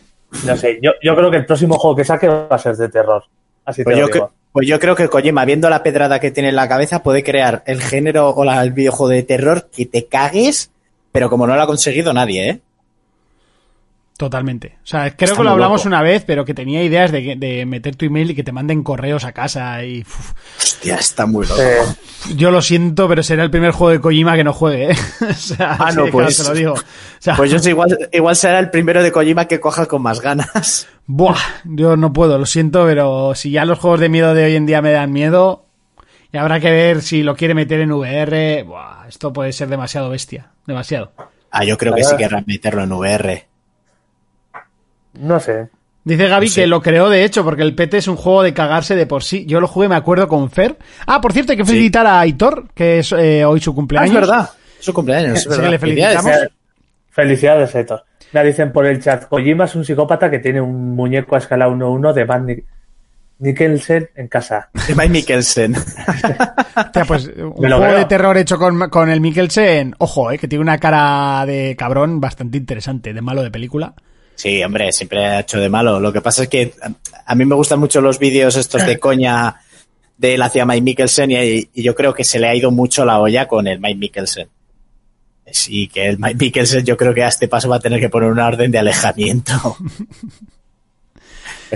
[0.46, 2.88] No sé, yo, yo creo que el próximo juego que saque va a ser de
[2.88, 3.24] terror.
[3.64, 4.26] Así Pues te yo, lo digo.
[4.28, 7.22] cre- pues yo creo que Kojima, viendo la pedrada que tiene en la cabeza, puede
[7.24, 10.70] crear el género o la- el videojuego de terror que te cagues,
[11.12, 12.60] pero como no lo ha conseguido nadie, ¿eh?
[14.20, 14.76] Totalmente.
[14.84, 15.88] O sea, creo Está que lo hablamos loco.
[15.88, 18.52] una vez, pero que tenía ideas de, que- de meter tu email y que te
[18.52, 21.58] manden correos a casa y uf, Hostia, está muy loco.
[21.60, 21.78] Eh,
[22.36, 24.96] yo lo siento, pero será el primer juego de Kojima que no juegue, ¿eh?
[25.30, 26.72] o sea, Ah, no, claro pues- te lo digo.
[26.74, 26.78] O
[27.18, 30.20] sea, Pues yo sé, igual, igual será el primero de Kojima que coja con más
[30.20, 30.86] ganas.
[31.06, 34.54] Buah, yo no puedo, lo siento, pero si ya los juegos de miedo de hoy
[34.56, 35.64] en día me dan miedo,
[36.32, 40.10] y habrá que ver si lo quiere meter en VR, buah, esto puede ser demasiado
[40.10, 41.10] bestia, demasiado.
[41.50, 43.48] Ah, yo creo que sí querrán meterlo en VR.
[45.14, 45.68] No sé.
[46.02, 46.60] Dice Gaby No sé.
[46.62, 49.22] que lo creó de hecho, porque el PT es un juego de cagarse de por
[49.22, 49.44] sí.
[49.46, 50.78] Yo lo jugué, me acuerdo, con Fer.
[51.06, 51.72] Ah, por cierto, hay que Sí.
[51.72, 54.08] felicitar a Aitor, que es eh, hoy su Ah, cumpleaños.
[54.14, 54.50] es verdad.
[54.78, 55.34] Es su cumpleaños.
[55.34, 55.70] es Sí que verdad.
[55.70, 56.22] le felicitamos.
[56.22, 56.50] Felicidades.
[57.10, 58.04] Felicidades, Héctor.
[58.32, 61.68] Me dicen por el chat, Kojima es un psicópata que tiene un muñeco a escala
[61.68, 62.46] 1-1 de Van
[63.40, 64.70] Nickelsen en casa.
[64.86, 65.74] De Mike Mikkelsen.
[67.06, 67.98] Pues un juego creo.
[67.98, 72.20] de terror hecho con, con el Mikkelsen, ojo, eh, que tiene una cara de cabrón
[72.20, 73.94] bastante interesante, de malo de película.
[74.40, 76.00] Sí, hombre, siempre ha hecho de malo.
[76.00, 76.90] Lo que pasa es que a-
[77.26, 79.56] a mí me gustan mucho los vídeos estos de coña
[80.16, 83.04] de él hacia Mike Mikkelsen y, y yo creo que se le ha ido mucho
[83.04, 84.48] la olla con el Mike Mikkelsen.
[85.52, 88.08] Sí, que el Mike Mikkelsen yo creo que a este paso va a tener que
[88.08, 89.76] poner una orden de alejamiento.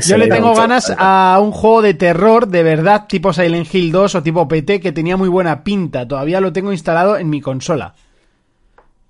[0.07, 0.61] Yo le tengo mucho.
[0.61, 4.81] ganas a un juego de terror de verdad tipo Silent Hill 2 o tipo PT
[4.81, 6.07] que tenía muy buena pinta.
[6.09, 7.95] Todavía lo tengo instalado en mi consola.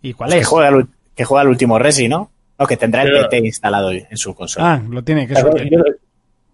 [0.03, 0.47] ¿Y cuál Que es?
[0.47, 2.31] juega, el, que juega el último Resi, ¿no?
[2.59, 4.75] No, que tendrá el PT instalado en su consola.
[4.75, 5.71] Ah, lo tiene, que Yo, suerte.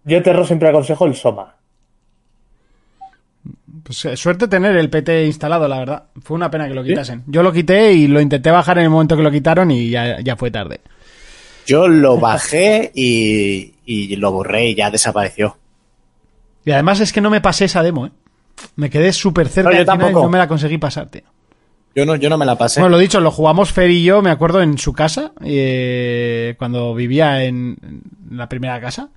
[0.04, 1.54] yo terror siempre aconsejo el Soma.
[3.82, 6.04] Pues, eh, suerte tener el PT instalado, la verdad.
[6.22, 7.24] Fue una pena que lo quitasen.
[7.26, 10.20] Yo lo quité y lo intenté bajar en el momento que lo quitaron y ya,
[10.20, 10.80] ya fue tarde.
[11.66, 15.56] Yo lo bajé y, y lo borré y ya desapareció.
[16.64, 18.10] Y además es que no me pasé esa demo, ¿eh?
[18.76, 21.22] Me quedé súper cerca No, yo y no me la conseguí pasar, tío.
[21.94, 22.80] Yo no, yo no me la pasé.
[22.80, 26.94] Bueno, lo dicho, lo jugamos Fer y yo, me acuerdo, en su casa, eh, cuando
[26.94, 29.10] vivía en, en la primera casa.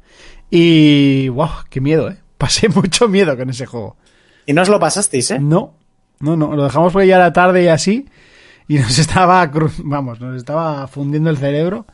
[0.50, 2.18] Y, wow, qué miedo, ¿eh?
[2.38, 3.96] Pasé mucho miedo con ese juego.
[4.46, 5.40] y no os lo pasasteis, ¿eh?
[5.40, 5.76] No,
[6.20, 8.08] no, no, lo dejamos porque ya era tarde y así.
[8.68, 9.50] Y nos estaba,
[9.80, 11.86] vamos, nos estaba fundiendo el cerebro.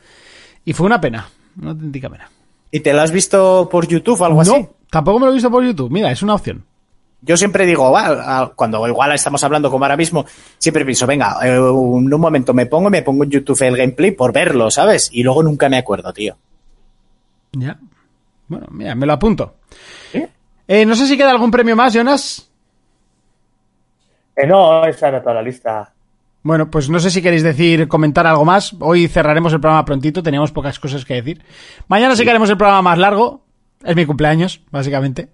[0.66, 2.30] Y fue una pena, una auténtica pena.
[2.72, 4.52] ¿Y te lo has visto por YouTube o algo así?
[4.52, 5.92] No, tampoco me lo he visto por YouTube.
[5.92, 6.66] Mira, es una opción.
[7.22, 10.26] Yo siempre digo, va, cuando igual estamos hablando como ahora mismo,
[10.58, 13.76] siempre pienso, venga, eh, en un momento me pongo y me pongo en YouTube el
[13.76, 15.10] gameplay por verlo, ¿sabes?
[15.12, 16.38] Y luego nunca me acuerdo, tío.
[17.52, 17.78] Ya.
[18.48, 19.56] Bueno, mira, me lo apunto.
[20.12, 20.26] ¿Sí?
[20.68, 22.50] Eh, no sé si queda algún premio más, Jonas.
[24.36, 25.92] Eh, no, esa era toda la lista.
[26.42, 28.74] Bueno, pues no sé si queréis decir, comentar algo más.
[28.80, 31.44] Hoy cerraremos el programa prontito, teníamos pocas cosas que decir.
[31.90, 33.42] Mañana sí que haremos el programa más largo.
[33.84, 35.30] Es mi cumpleaños, básicamente.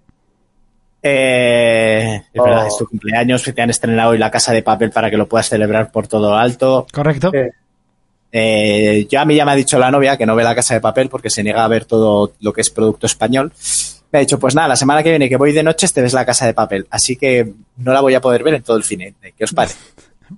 [1.08, 2.44] Eh, es Oh.
[2.44, 5.16] verdad, es tu cumpleaños, que te han estrenado hoy la casa de papel para que
[5.16, 6.86] lo puedas celebrar por todo lo alto.
[6.92, 7.30] ¿Correcto?
[8.32, 10.74] Eh, yo a mí ya me ha dicho la novia que no ve la casa
[10.74, 13.52] de papel porque se niega a ver todo lo que es producto español.
[14.12, 16.12] Me ha dicho, pues nada, la semana que viene que voy de noches te ves
[16.12, 16.86] la casa de papel.
[16.90, 19.14] Así que no la voy a poder ver en todo el cine.
[19.36, 19.76] ¿Qué os parece?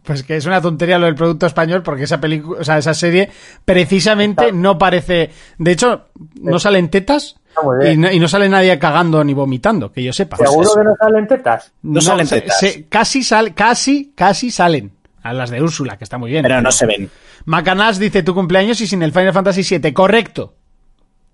[0.03, 2.93] Pues que es una tontería lo del producto español porque esa película, o sea, esa
[2.93, 3.31] serie
[3.65, 6.09] precisamente no parece, de hecho,
[6.43, 7.37] no salen tetas
[7.91, 10.37] y no, y no sale nadie cagando ni vomitando, que yo sepa.
[10.37, 11.73] ¿Seguro que no salen tetas?
[11.83, 12.59] No salen se- tetas.
[12.59, 14.93] se- casi sal, casi, casi salen.
[15.23, 16.43] A las de Úrsula, que está muy bien.
[16.43, 17.11] Pero no se ven.
[17.45, 19.93] Macanas dice tu cumpleaños y sin el Final Fantasy VII.
[19.93, 20.55] Correcto.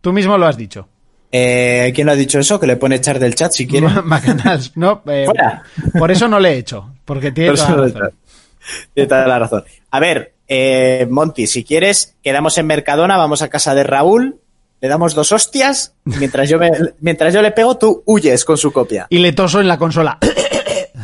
[0.01, 0.89] Tú mismo lo has dicho.
[1.31, 2.59] Eh, ¿Quién lo ha dicho eso?
[2.61, 3.89] Que le pone echar del chat si quiere.
[4.05, 5.03] Macanas, no.
[5.07, 5.63] eh, Fuera.
[5.99, 6.95] por eso no le he hecho.
[7.05, 8.07] Porque tiene Por eso toda la no le razón.
[8.09, 8.89] echar.
[8.95, 9.65] Tiene toda la razón.
[9.91, 14.41] A ver, eh, Monty, si quieres, quedamos en Mercadona, vamos a casa de Raúl,
[14.85, 16.71] le damos dos hostias, mientras yo, me-
[17.01, 19.07] mientras yo le pego, tú huyes con su copia.
[19.09, 20.19] Y le toso en la consola.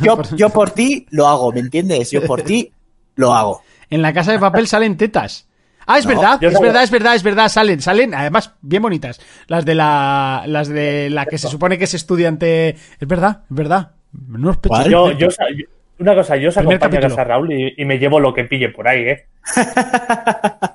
[0.03, 2.11] Yo, yo por ti lo hago, ¿me entiendes?
[2.11, 2.70] Yo por ti
[3.14, 3.62] lo hago.
[3.89, 5.49] En la casa de papel salen tetas.
[5.87, 8.83] Ah, es No, verdad, es no- verdad, es verdad, es verdad, salen, salen, además, bien
[8.83, 9.18] bonitas.
[9.47, 12.76] Las de la, las de la que se supone que es estudiante.
[13.01, 13.93] Es verdad, es verdad.
[14.12, 14.59] Pechos.
[14.66, 14.91] ¿Cuál?
[14.91, 15.28] Yo, yo,
[16.01, 18.68] una cosa, yo os acompaño a casa Raúl y, y me llevo lo que pille
[18.68, 19.26] por ahí, ¿eh?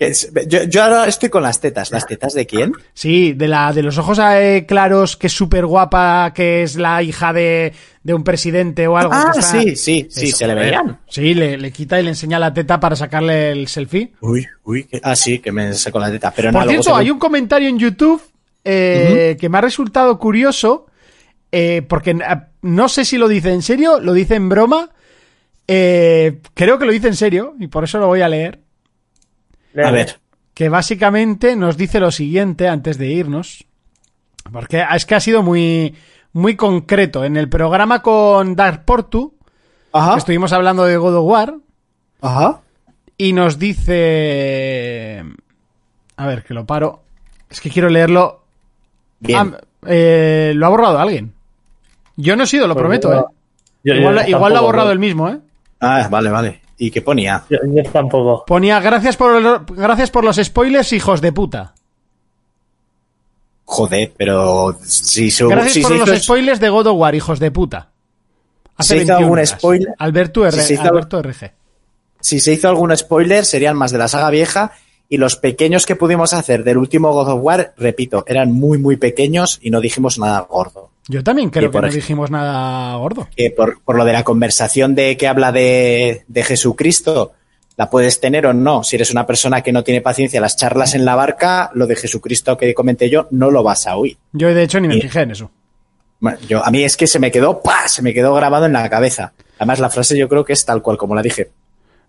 [0.00, 1.90] Es- Yo, yo ahora estoy con las tetas.
[1.92, 2.72] ¿Las tetas de quién?
[2.94, 7.02] Sí, de la de los ojos eh, claros, que es súper guapa, que es la
[7.02, 9.12] hija de, de un presidente o algo.
[9.12, 11.00] Ah, que está- sí, sí, sí, Eso, se le veían.
[11.06, 14.14] Sí, le, le quita y le enseña la teta para sacarle el selfie.
[14.22, 16.32] Uy, uy, que- ah, sí, que me saco la teta.
[16.34, 18.22] Pero Por luego cierto, se- hay un comentario en YouTube
[18.64, 20.86] eh, que me ha resultado curioso,
[21.52, 22.16] eh, porque
[22.62, 24.88] no sé si lo dice en serio, lo dice en broma.
[25.66, 28.60] creo que lo dice en serio y por eso lo voy a leer.
[29.76, 30.18] A ver,
[30.54, 33.64] Que básicamente nos dice lo siguiente antes de irnos.
[34.52, 35.94] Porque es que ha sido muy,
[36.32, 37.24] muy concreto.
[37.24, 39.34] En el programa con Dark Portu,
[39.92, 41.54] ajá, estuvimos hablando de God of War.
[42.20, 42.60] ajá.
[43.16, 45.24] Y nos dice.
[46.16, 47.02] A ver, que lo paro.
[47.50, 48.44] Es que quiero leerlo.
[49.20, 49.54] Bien.
[49.54, 51.32] Ah, eh, lo ha borrado alguien.
[52.16, 53.24] Yo no he sido, lo Pues prometo, yo- ¿eh?
[53.84, 55.38] yo- yo igual, igual lo ha borrado el mismo, ¿eh?
[55.80, 56.59] Ah, vale, vale.
[56.82, 57.44] ¿Y qué ponía?
[57.50, 58.44] Yo, yo tampoco.
[58.46, 61.74] Ponía gracias por, gracias por los spoilers, hijos de puta.
[63.64, 67.14] Joder, pero si su, Gracias si por se los hizo- spoilers de God of War,
[67.14, 67.90] hijos de puta.
[68.78, 69.50] ¿Se hizo algún horas.
[69.50, 69.94] spoiler?
[69.98, 71.52] Alberto, R, Si se hizo- Alberto RG.
[72.20, 74.72] si se hizo algún spoiler, serían más de la saga vieja.
[75.08, 78.96] Y los pequeños que pudimos hacer del último God of War, repito, eran muy, muy
[78.96, 80.90] pequeños y no dijimos nada gordo.
[81.10, 83.26] Yo también creo que no dijimos nada gordo.
[83.36, 87.32] Que por, por lo de la conversación de que habla de, de Jesucristo,
[87.76, 88.84] la puedes tener o no.
[88.84, 91.96] Si eres una persona que no tiene paciencia, las charlas en la barca, lo de
[91.96, 94.18] Jesucristo que comenté yo, no lo vas a oír.
[94.32, 95.50] Yo, de hecho, ni me Y- fijé en eso.
[96.20, 97.88] Bueno, yo, a mí es que se me quedó, ¡pah!
[97.88, 99.32] se me quedó grabado en la cabeza.
[99.58, 101.50] Además, la frase yo creo que es tal cual como la dije.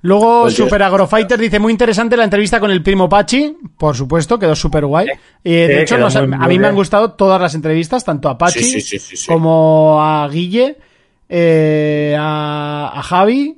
[0.03, 3.55] Luego, Pues yo- Super Agrofighter dice muy interesante la entrevista con el primo Pachi.
[3.77, 5.07] Por supuesto, quedó súper guay.
[5.43, 7.53] Y de Sí, hecho, quedó nos- muy, a muy mí me han gustado todas las
[7.55, 10.77] entrevistas, tanto a Pachi Sí, sí, como a Guille,
[11.29, 13.57] eh, a, a Javi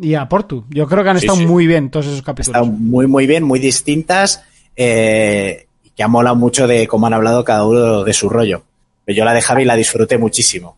[0.00, 0.64] y a Portu.
[0.70, 2.60] Yo creo que han estado muy bien todos esos capítulos.
[2.62, 4.44] Están muy, muy bien, muy distintas.
[4.76, 8.62] Eh, y que ha molado mucho de cómo han hablado cada uno de su rollo.
[9.04, 10.76] Pero yo la de Javi la disfruté muchísimo.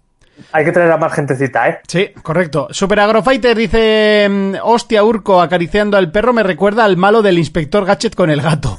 [0.53, 1.80] Hay que traer a más gentecita, ¿eh?
[1.86, 2.68] Sí, correcto.
[2.70, 7.84] Super Agrofighter dice: mm, Hostia, Urco acariciando al perro me recuerda al malo del inspector
[7.84, 8.78] Gadget con el gato.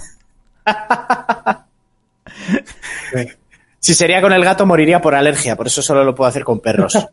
[3.80, 6.59] Si sería con el gato, moriría por alergia, por eso solo lo puedo hacer con
[6.59, 6.97] perros.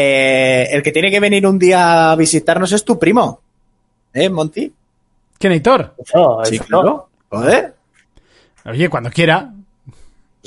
[0.00, 3.40] Eh, el que tiene que venir un día a visitarnos es tu primo.
[4.14, 4.72] ¿Eh, Monty?
[5.36, 5.96] ¿Quién, Héctor?
[5.98, 7.08] Eso, Sí, claro.
[7.28, 7.74] Joder.
[8.64, 9.50] Oye, cuando quiera.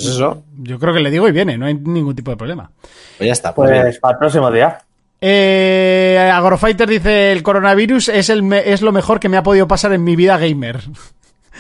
[0.04, 0.44] Pues eso.
[0.58, 2.72] Yo creo que le digo y viene, no hay ningún tipo de problema.
[3.18, 3.54] Pues ya está.
[3.54, 3.70] Pues.
[3.82, 4.80] Pues para el próximo día.
[5.20, 9.68] Eh, Agrofighter dice: El coronavirus es, el me- es lo mejor que me ha podido
[9.68, 10.80] pasar en mi vida gamer.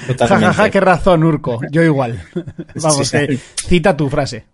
[0.08, 0.46] Totalmente.
[0.46, 1.60] Jajaja, qué razón, Urco.
[1.70, 2.22] Yo igual.
[2.76, 3.18] Vamos, Sí.
[3.18, 3.38] que
[3.68, 4.46] cita tu frase.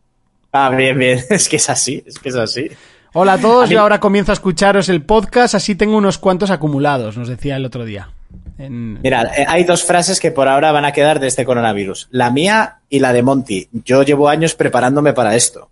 [0.52, 1.20] Ah, bien, bien.
[1.30, 2.70] Es que es así, es que es así.
[3.14, 6.18] Hola a todos, A mí- yo ahora comienzo a escucharos el podcast, así tengo unos
[6.18, 8.10] cuantos acumulados, nos decía el otro día.
[8.58, 12.08] Mira, eh, hay dos frases que por ahora van a quedar de este coronavirus.
[12.12, 13.70] La mía y la de Monty.
[13.72, 15.70] Yo llevo años preparándome para esto.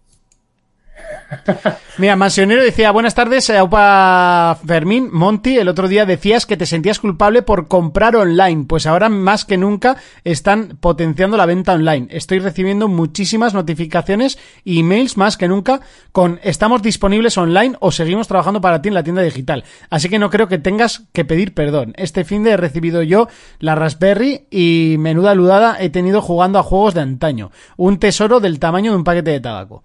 [1.97, 6.65] Mira, Mansionero decía, buenas tardes, eh, Aupa Fermín, Monty, el otro día decías que te
[6.65, 12.07] sentías culpable por comprar online, pues ahora más que nunca están potenciando la venta online.
[12.09, 18.27] Estoy recibiendo muchísimas notificaciones e emails más que nunca con estamos disponibles online o seguimos
[18.27, 19.63] trabajando para ti en la tienda digital.
[19.89, 21.93] Así que no creo que tengas que pedir perdón.
[21.97, 23.27] Este fin de he recibido yo
[23.59, 27.51] la Raspberry y menuda ludada he tenido jugando a juegos de antaño.
[27.77, 29.83] Un tesoro del tamaño de un paquete de tabaco.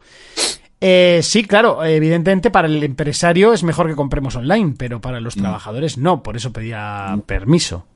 [0.80, 5.36] Eh, sí, claro, evidentemente para el empresario es mejor que compremos online, pero para los
[5.36, 7.86] trabajadores no, por eso pedía permiso.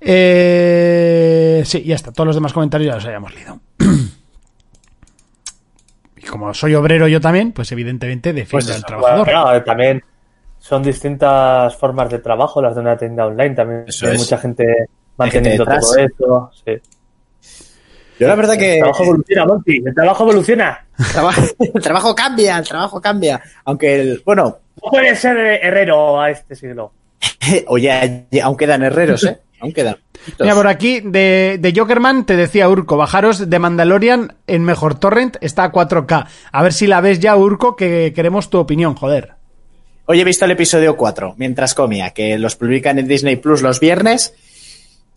[0.00, 3.60] Eh, sí, ya está, todos los demás comentarios ya los habíamos leído.
[6.16, 9.24] y como soy obrero yo también, pues evidentemente defiendo Pues al trabajador.
[9.26, 10.02] bueno, claro, también
[10.58, 13.54] son distintas formas de trabajo las de una tienda online.
[13.54, 14.18] También Eso hay es.
[14.18, 14.64] mucha gente
[15.16, 15.84] manteniendo detrás.
[15.86, 16.50] todo eso.
[16.64, 16.72] Sí.
[18.18, 19.82] Yo la verdad que El trabajo evoluciona, Monty.
[19.86, 20.86] El trabajo evoluciona.
[21.12, 21.42] trabajo-
[21.74, 23.40] el trabajo cambia, el trabajo cambia.
[23.64, 26.92] Aunque, el, bueno, No puedes ser herrero a este siglo.
[27.66, 29.38] oye, aún quedan herreros, ¿eh?
[29.60, 29.96] Aún quedan.
[30.38, 35.36] Mira, por aquí, de, de Jokerman te decía Urco, bajaros de Mandalorian en mejor torrent,
[35.40, 36.26] está a 4K.
[36.52, 39.32] A ver si la ves ya, Urco, que queremos tu opinión, joder.
[40.06, 43.78] Hoy he visto el episodio 4 mientras comía, que los publican en Disney Plus los
[43.80, 44.34] viernes.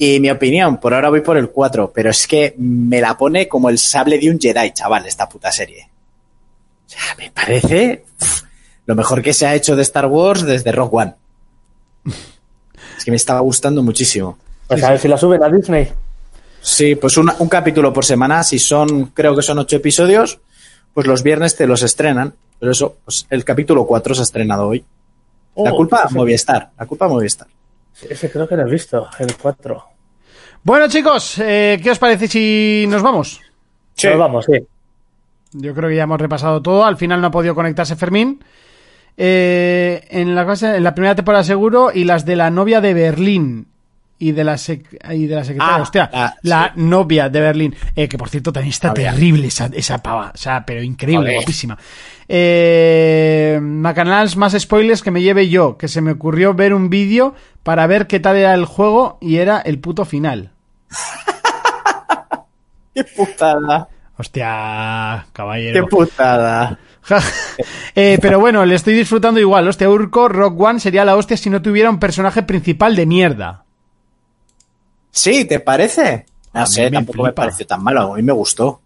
[0.03, 3.47] Y mi opinión, por ahora voy por el 4, pero es que me la pone
[3.47, 5.87] como el sable de un Jedi, chaval, esta puta serie.
[6.87, 8.03] O sea, me parece
[8.87, 11.13] lo mejor que se ha hecho de Star Wars desde Rock One.
[12.97, 14.39] Es que me estaba gustando muchísimo.
[14.67, 15.87] Pues a ver si la suben a Disney.
[16.61, 20.39] Sí, pues una- un capítulo por semana, si son, creo que son ocho episodios,
[20.95, 22.33] pues los viernes te los estrenan.
[22.59, 24.83] Pero eso, pues el capítulo 4 se ha estrenado hoy.
[25.57, 26.71] la Oh, culpa, Movistar.
[26.79, 27.45] La culpa, Movistar.
[28.09, 29.83] Ese creo que lo he visto, el 4.
[30.63, 33.41] Bueno, chicos, eh, ¿qué os parece si nos vamos?
[34.01, 34.53] Pero vamos, sí.
[35.53, 36.85] Yo creo que ya hemos repasado todo.
[36.85, 38.43] Al final no ha podido conectarse Fermín.
[39.17, 43.67] Eh, en, la, en la primera temporada seguro y las de la novia de Berlín.
[44.23, 45.75] Y de la, sec- y de la secretaria.
[45.77, 47.75] Ah, Hostia, ah, la novia de Berlín.
[47.95, 50.31] Eh, que por cierto también está terrible esa, esa pava.
[50.35, 51.75] O sea, pero increíble, guapísima.
[52.27, 55.75] Eh, Macanals, más spoilers que me lleve yo.
[55.77, 59.37] Que se me ocurrió ver un vídeo para ver qué tal era el juego y
[59.37, 60.51] era el puto final.
[62.93, 63.87] ¡Qué putada!
[64.17, 65.87] Hostia, ¡Qué caballero.
[65.87, 66.77] putada!
[67.95, 69.67] Eh, pero bueno, le estoy disfrutando igual.
[69.67, 73.63] Hostia, Urco, Rock One sería la hostia si no tuviera un personaje principal de mierda.
[75.11, 76.25] Sí, ¿te parece?
[76.53, 78.13] No sé, me tampoco me pareció tan malo.
[78.13, 78.81] A mí me gustó.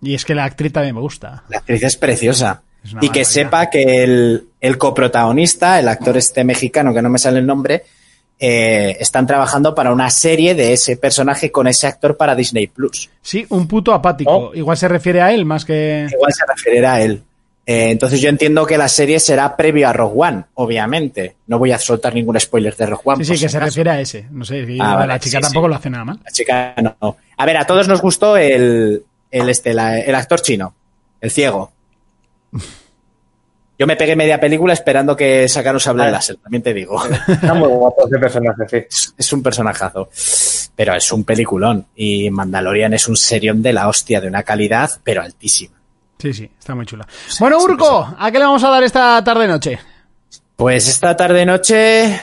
[0.00, 1.44] Y es que la actriz también me gusta.
[1.48, 2.62] La actriz es preciosa.
[2.84, 7.18] Es y que sepa que el, el coprotagonista, el actor este mexicano, que no me
[7.18, 7.84] sale el nombre,
[8.38, 13.10] eh, están trabajando para una serie de ese personaje con ese actor para Disney Plus.
[13.20, 14.30] Sí, un puto apático.
[14.30, 14.54] Oh.
[14.54, 16.06] Igual se refiere a él más que.
[16.10, 17.22] Igual se referirá a él.
[17.70, 21.36] Eh, entonces yo entiendo que la serie será previo a Rogue One, obviamente.
[21.48, 23.24] No voy a soltar ningún spoiler de Rogue One.
[23.26, 24.26] Sí, sí, que se refiere a ese.
[24.30, 25.70] No sé, Ah, la vale, chica sí, tampoco sí.
[25.70, 26.18] lo hace nada mal.
[26.24, 27.16] La chica no.
[27.36, 30.74] A ver, a todos nos gustó el, el, este, la- el actor chino,
[31.20, 31.70] el ciego.
[33.78, 36.10] Yo me pegué media película esperando que sacaran sable Ah.
[36.10, 37.00] láser, también te digo.
[37.28, 38.76] Está muy guapo ese personaje, sí.
[38.90, 40.08] Es, es un personajazo.
[40.74, 41.86] Pero es un peliculón.
[41.94, 45.77] Y Mandalorian es un serión de la hostia, de una calidad, pero altísima.
[46.18, 47.06] Sí, sí, está muy chula.
[47.38, 49.78] Bueno, Urco, ¿a qué le vamos a dar esta tarde-noche?
[50.56, 52.20] Pues esta tarde noche.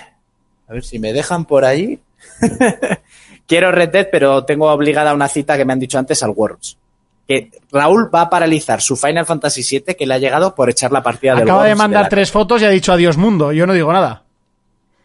[0.67, 1.99] A ver si me dejan por allí.
[3.47, 6.77] Quiero Red Dead, pero tengo obligada una cita que me han dicho antes al Worlds.
[7.27, 10.91] Que Raúl va a paralizar su Final Fantasy VII que le ha llegado por echar
[10.91, 13.51] la partida del Acaba de mandar tres fotos y ha dicho adiós mundo.
[13.51, 14.23] Yo no digo nada.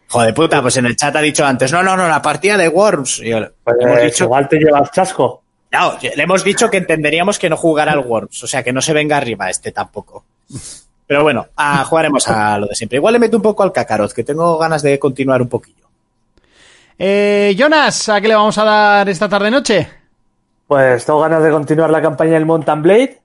[0.09, 2.67] Joder puta, pues en el chat ha dicho antes, no, no, no, la partida de
[2.67, 3.19] Worms.
[3.19, 5.40] Y yo, Pues, hemos dicho, igual te llevas chasco.
[5.71, 8.81] No, le hemos dicho que entenderíamos que no jugara al Worms, o sea, que no
[8.81, 10.25] se venga arriba este tampoco.
[11.07, 12.97] Pero bueno, ah, jugaremos a lo de siempre.
[12.97, 15.87] Igual le meto un poco al Kakarot, que tengo ganas de continuar un poquillo.
[16.97, 19.87] Eh, Jonas, ¿a qué le vamos a dar esta tarde-noche?
[20.67, 23.21] Pues tengo ganas de continuar la campaña del Mountain Blade.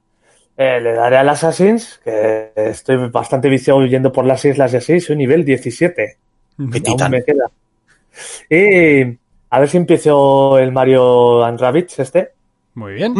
[0.56, 5.00] Eh, le daré al Assassins, que estoy bastante viciado yendo por las islas y así.
[5.00, 6.16] Soy nivel 17.
[6.72, 7.10] Qué titán.
[7.10, 7.50] me queda.
[8.48, 9.16] Y
[9.50, 11.60] a ver si empiezo el Mario and
[11.98, 12.35] este.
[12.76, 13.14] Muy bien.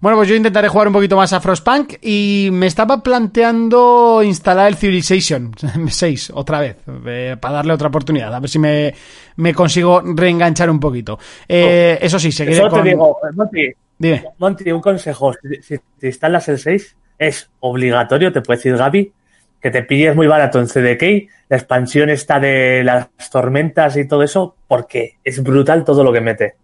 [0.00, 4.68] Bueno, pues yo intentaré jugar un poquito más a Frostpunk y me estaba planteando instalar
[4.68, 5.50] el Civilization
[5.88, 6.76] 6 otra vez,
[7.06, 8.92] eh, para darle otra oportunidad, a ver si me,
[9.36, 11.18] me consigo reenganchar un poquito.
[11.48, 12.82] Eh, eso sí, seguiré Eso con...
[12.82, 14.24] te digo, eh, Monty, Dime.
[14.36, 15.32] Monty, un consejo.
[15.32, 19.10] Si, si te instalas el 6, es obligatorio, te puede decir Gaby,
[19.58, 24.22] que te pilles muy barato en CDK, la expansión está de las tormentas y todo
[24.22, 26.56] eso, porque es brutal todo lo que mete.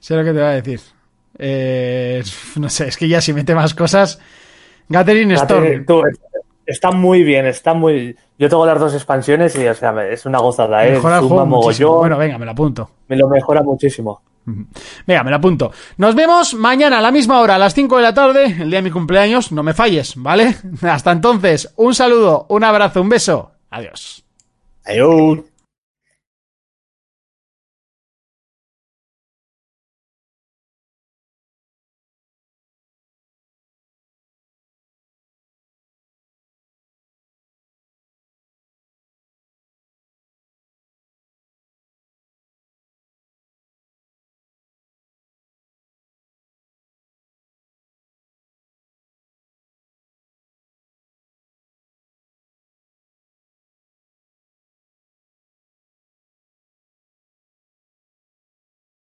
[0.00, 0.80] Sé lo que te va a decir.
[1.38, 2.22] Eh,
[2.56, 4.20] no sé, es que ya si mete más cosas.
[4.88, 5.86] Gathering Storm.
[5.86, 6.02] Tú,
[6.66, 8.16] está muy bien, está muy.
[8.38, 10.92] Yo tengo las dos expansiones y, o sea, es una gozada, ¿eh?
[10.92, 11.96] Mejora el juego muchísimo.
[11.98, 12.90] Bueno, venga, me lo apunto.
[13.08, 14.22] me lo mejora muchísimo.
[15.06, 15.70] Venga, me lo apunto.
[15.98, 18.78] Nos vemos mañana a la misma hora, a las 5 de la tarde, el día
[18.78, 19.52] de mi cumpleaños.
[19.52, 20.56] No me falles, ¿vale?
[20.82, 23.52] Hasta entonces, un saludo, un abrazo, un beso.
[23.70, 24.24] Adiós.
[24.84, 25.49] Adiós.